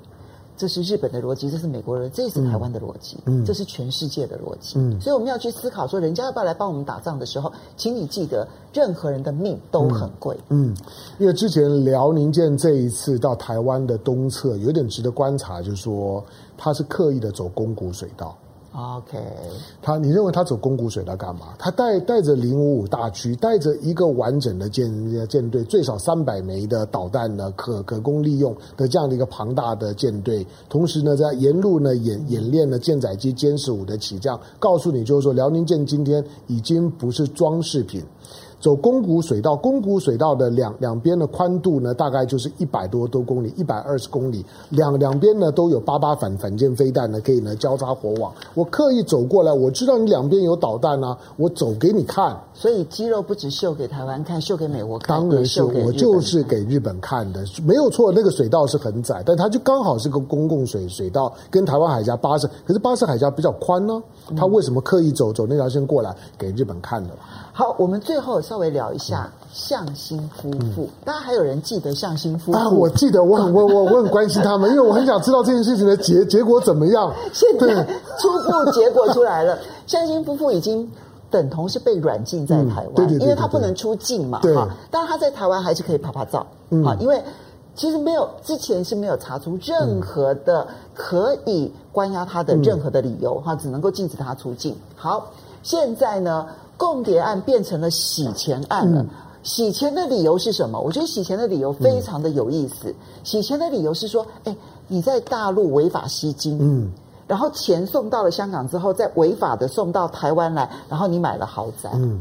[0.57, 4.77] 这是日本的逻辑，这是美国人，这是台湾的逻辑，嗯，这是全世界的逻辑。
[4.77, 10.37] 嗯，所以我们要去思考说，人家要不要来帮我们打仗的时候，请你记得，任何人的命都很贵。
[10.49, 10.75] 嗯，
[11.17, 16.23] 因为之前辽宁舰这一次到台湾的东侧，有点值得观察，就是说
[16.57, 18.37] 它是刻意的走公古水道。
[18.73, 19.17] OK，
[19.81, 21.47] 他你认为他走公谷水道干嘛？
[21.59, 24.89] 他带带着零五五大驱，带着一个完整的舰
[25.27, 30.47] 舰队，最少三百枚的导弹呢，可可供利用的这样的一个庞大的舰队。
[30.69, 38.01] 同时呢，在沿路呢演演练了舰载机歼十五的起降，告诉你就是说，辽宁舰今天已经不是装饰品。
[38.61, 44.45] 走宫古水道，宫古水道的两两边的宽度呢，大概就是一百多多公里，一百二十公里。
[44.69, 48.31] 两两边呢都有八八反反舰飞弹呢，可以呢交叉火网。
[48.53, 52.39] 我刻意走过来，我知道你两边有导弹啊，我走给你看。
[52.53, 55.17] 所以肌肉不止秀给台湾看，秀给美国看。
[55.17, 58.11] 当然是我就是给日本看的，没有错。
[58.11, 62.47] 那个水道是很窄，但它就刚好是个公共水水道，跟台湾海峡巴士。
[62.63, 64.03] 可是巴士海峡比较宽呢，
[64.37, 67.09] 它为什么刻意走走那条线过来给日本看的？
[67.53, 70.89] 好，我们最后稍微聊一下向心夫妇。
[71.05, 72.67] 大家还有人记得向心夫妇啊？
[72.67, 77.13] 我记得，我很 我我我很关心他们，因为我很想知道这件事情的结 结果怎么样。
[77.31, 77.81] 现在
[78.19, 80.85] 初步结果出来了，向心夫妇已经
[81.29, 84.39] 等同是被软禁在台湾，因为他不能出境嘛。
[84.41, 84.53] 对，
[84.89, 86.45] 但他在台湾还是可以拍拍照。
[86.85, 87.23] 啊，因为
[87.73, 94.75] 其实没有之前是没有查出任何的可以关押他的任何的理由，哈，只能够禁止他出境。
[94.97, 95.31] 好，
[95.63, 96.45] 现在呢？
[96.81, 99.05] 共谍案变成了洗钱案了，
[99.43, 100.79] 洗钱的理由是什么？
[100.79, 102.91] 我觉得洗钱的理由非常的有意思。
[103.23, 104.57] 洗钱的理由是说，哎，
[104.87, 106.91] 你在大陆违法吸金，嗯，
[107.27, 112.19] 然后钱送到了香港之后，再违法的送到台湾来，然后你买了豪宅，嗯，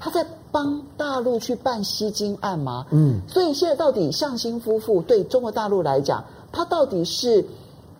[0.00, 2.84] 他在帮大陆去办吸金案吗？
[2.90, 7.46] 嗯，所以现在到底向心夫妇对中国大陆来讲，他到底是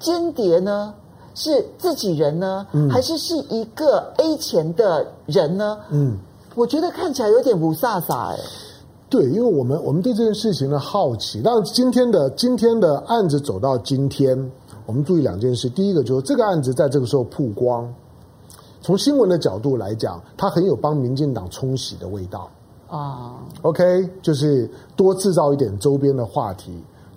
[0.00, 0.92] 间谍呢？
[1.34, 5.78] 是自己人呢，嗯、还是是一个 A 钱的人呢？
[5.90, 6.16] 嗯，
[6.54, 8.38] 我觉得看起来有点不飒飒哎。
[9.08, 11.40] 对，因为我们我们对这件事情的好奇。
[11.44, 14.50] 但今天的今天的案子走到今天，
[14.86, 15.68] 我们注意两件事。
[15.68, 17.92] 第一个就是这个案子在这个时候曝光，
[18.80, 22.48] 从新闻的角度来讲，它很有帮民进党冲洗的味道
[22.88, 23.34] 啊。
[23.60, 26.72] OK，就是多制造一点周边的话题。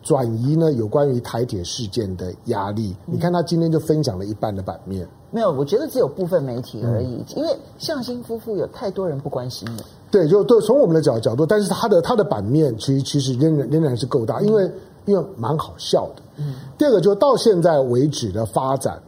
[0.05, 0.71] 转移呢？
[0.73, 5.03] 有关于台铁事件的压力，你看他今天就分享了一半的版面。
[5.03, 7.49] 嗯、没有，我觉得只有部分媒体而已，嗯、因为
[7.79, 9.83] 向心夫妇有太多人不关心了。
[10.11, 14.71] 对，就对，从我们的角角度，但是他的他的版面其实其实仍然仍然是够大，因为
[15.05, 16.21] 因为蛮好笑的。
[16.37, 16.53] 嗯。
[16.77, 19.01] 第二个，就到现在为止的发展。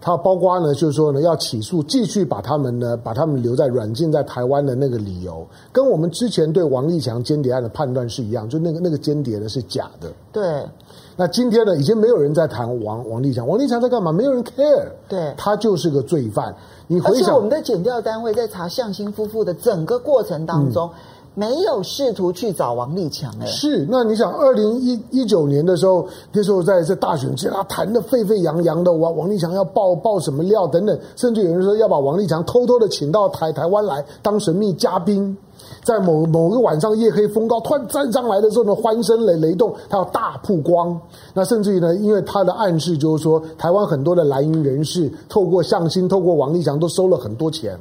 [0.00, 10.10] 他包括呢，就是说呢，要起诉，继续把他们呢，把他们留在软禁在台湾的那个理由，跟我们之前对王立强间谍案的判断是一样，就那个那个间谍呢是假的。
[10.32, 10.42] 对。
[11.16, 14.10] 那今天呢，已经没有人在谈王王立强，王立强在干嘛？
[14.10, 14.86] 没有人 care。
[15.06, 15.34] 对。
[15.36, 16.54] 他就是个罪犯。
[16.86, 20.88] 你回想，我们的检调单位在查向心夫妇的整个过程当中。
[20.88, 20.96] 嗯
[21.34, 23.46] 没有试图去找王立强哎。
[23.46, 35.36] 是，那你想，二零一一九年的时候，那时候在这大选期，他谈得沸沸扬扬的，王王立强要爆爆什么料等等，甚至有人说要把王立强偷偷的请到台台湾来当神秘嘉宾。
[35.84, 40.98] 在某某个晚上夜黑风高，突然站上来的时候呢，欢声雷雷动，他要大曝光。
[41.32, 47.78] 那甚至于呢，因为他的暗示就是说，台湾很多的蓝营人士透过向心，透过王立强都收了很多钱。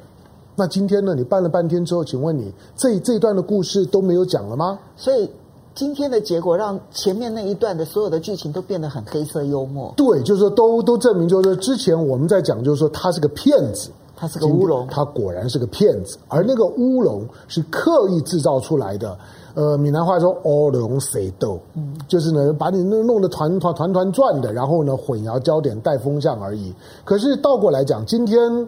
[0.59, 4.77] 那今天呢，你办了半天之后，请问你这这一段的故事都没有讲了吗？
[4.97, 5.29] 所以
[5.73, 9.93] 今天的结果让前面那一段的所有的剧情都变得很黑色幽默。
[9.95, 13.89] 对，就是说都都证明，就是说之前我们在讲，就是说他是个骗子。
[14.21, 19.17] 他是个乌龙，他果然是个骗子，而那个乌龙是刻意制造出来的。
[19.53, 26.73] 呃，闽南话说“乌龙谁斗”，嗯，就是呢，把你弄弄得团团团团转的，然后呢，混淆焦点、带风向而已。
[27.05, 28.67] 可是倒过来讲，今天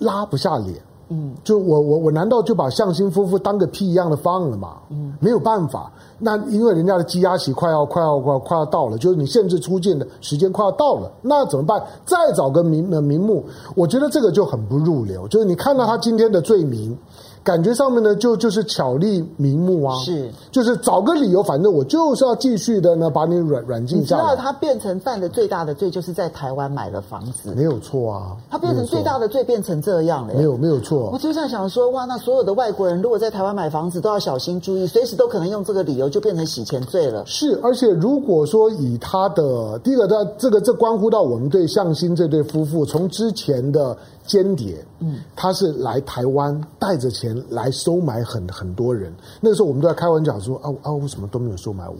[0.00, 0.76] 拉不下脸。
[1.12, 4.76] 嗯，就我我我难道就把向心夫妇当个屁一样的放了吗？
[4.90, 5.90] 嗯，没有办法，
[6.20, 11.82] 那因为人家的羁押期快要快要快要快要到了，就是你限制出境的时间快要到了，那怎么办？
[12.04, 13.44] 再找个名呃名目，
[13.74, 15.26] 我觉得这个就很不入流。
[15.26, 16.96] 就是你看到他今天的罪名。
[17.42, 24.22] 感觉上面呢，就就是巧立名目啊，是，就是找个理由，反正我就是要继续的呢，把你软软禁下来。
[24.22, 28.36] 你知道他变成犯的最大的罪，就是在台湾买了房子，没有错啊。
[28.50, 31.08] 他变成最大的罪，变成这样了，没有没有错。
[31.12, 37.24] 我就在想说，哇，那所有的外国人如果在台湾买房子，都要小心注意，随时都可能用这个理由就变成洗钱罪了。
[37.24, 43.96] 是，而且如果说以他的第一个，他这个这关乎到我们对向心这对夫妇从之前的。
[44.30, 49.12] 间谍，嗯，他是来台湾带着钱来收买很很多人。
[49.40, 51.94] 那个时候我们都在开玩笑说啊啊，为什么都没有收买我？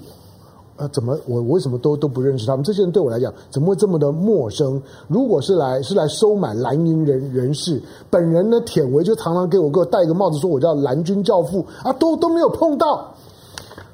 [0.76, 2.64] 啊，怎么我我为什么都都不认识他们？
[2.64, 4.81] 这些人对我来讲怎么会这么的陌生？
[5.09, 13.12] 如果是来是来收买蓝营人人士，本人呢，铁维就常常给我给我戴一个帽子，说我叫蓝军教父啊，都都没有碰到。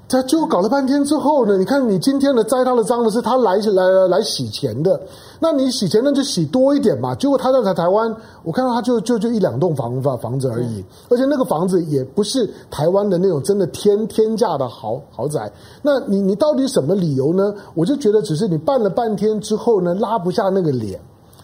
[0.09, 5.01] 他就搞了半天之后呢，你看你今天的栽他的赃的是他来来来洗钱的，
[5.41, 7.13] 那你洗钱那就洗多一点嘛。
[7.17, 15.51] 结果他在台湾，我看到他就就就一两栋房房房子而已，而且那个房子也不是台湾的那种真的天天价的豪豪宅。
[15.83, 17.53] 那你你到底什么理由呢？
[17.75, 21.01] 我就觉得只是你办了半天之后呢，拉不下那个脸。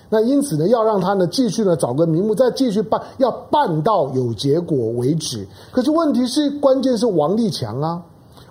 [0.08, 5.44] 那因此呢，要让他呢继续呢找个名目，再继续办，要办到有结果为止。
[5.72, 8.00] 可是问题是，关键是王立强啊。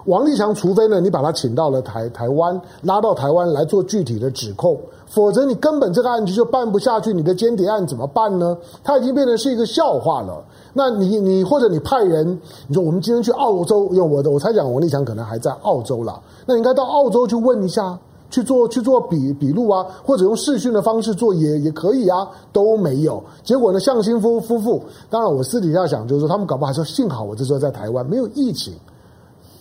[0.06, 7.14] 王立强，除非呢，你把他请到了台台湾，拉到台湾来做具体的指控，否则你根本这个案子就办不下去。
[7.14, 8.58] 你的间谍案怎么办呢？
[8.84, 10.43] 他已经变成是一个笑话了。
[10.74, 17.95] 那你你或者你派人，你说我们今天去澳洲，因为我的我猜想王立强可能还在澳洲了，那你应该到澳洲去问一下，
[18.30, 23.22] 去做去做笔笔录啊，或者用视讯的方式做也也可以啊，都没有。
[23.43, 28.74] 结果呢，向心夫夫妇，当然我私底下想就是说，他们搞不好还说幸好我这时候在台湾没有疫情。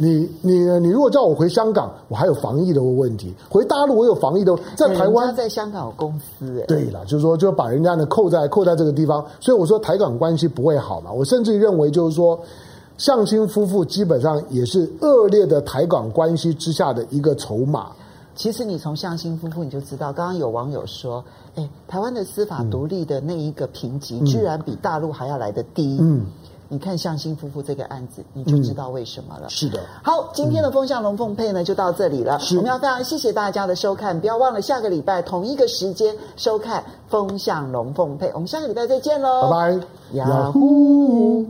[0.03, 6.65] 你你你如果叫我回香港，我还有防疫的问题；回大陆我有防疫的，在台湾在香港有公司哎。
[6.67, 11.13] 对了，就是说就把人家呢扣在扣在这个地方，所以我说台港关系不会好嘛。
[11.13, 12.41] 我甚至认为就是说，
[12.97, 17.91] 向心夫妇基本上也是恶劣的台港关系之下的一个筹码。
[18.35, 21.23] 其实你从向心夫妇你就知道，刚刚有网友说，
[21.57, 25.99] 哎，台湾的司法独立的那一个评级，居然比大陆还要来得低。
[26.01, 26.25] 嗯。
[26.73, 29.49] 你看向心夫妇这个案子，你就知道为什么了。
[29.49, 29.81] 嗯、是的。
[30.05, 32.39] 好，今天的风向龙凤配呢，就到这里了。
[32.39, 38.31] 是我们要非常谢谢大家的收看，不要忘了下个礼拜同一个时间收看风向龙凤配。
[38.33, 39.87] 我们下个礼拜再见喽，拜拜。
[40.13, 41.45] 呀呼。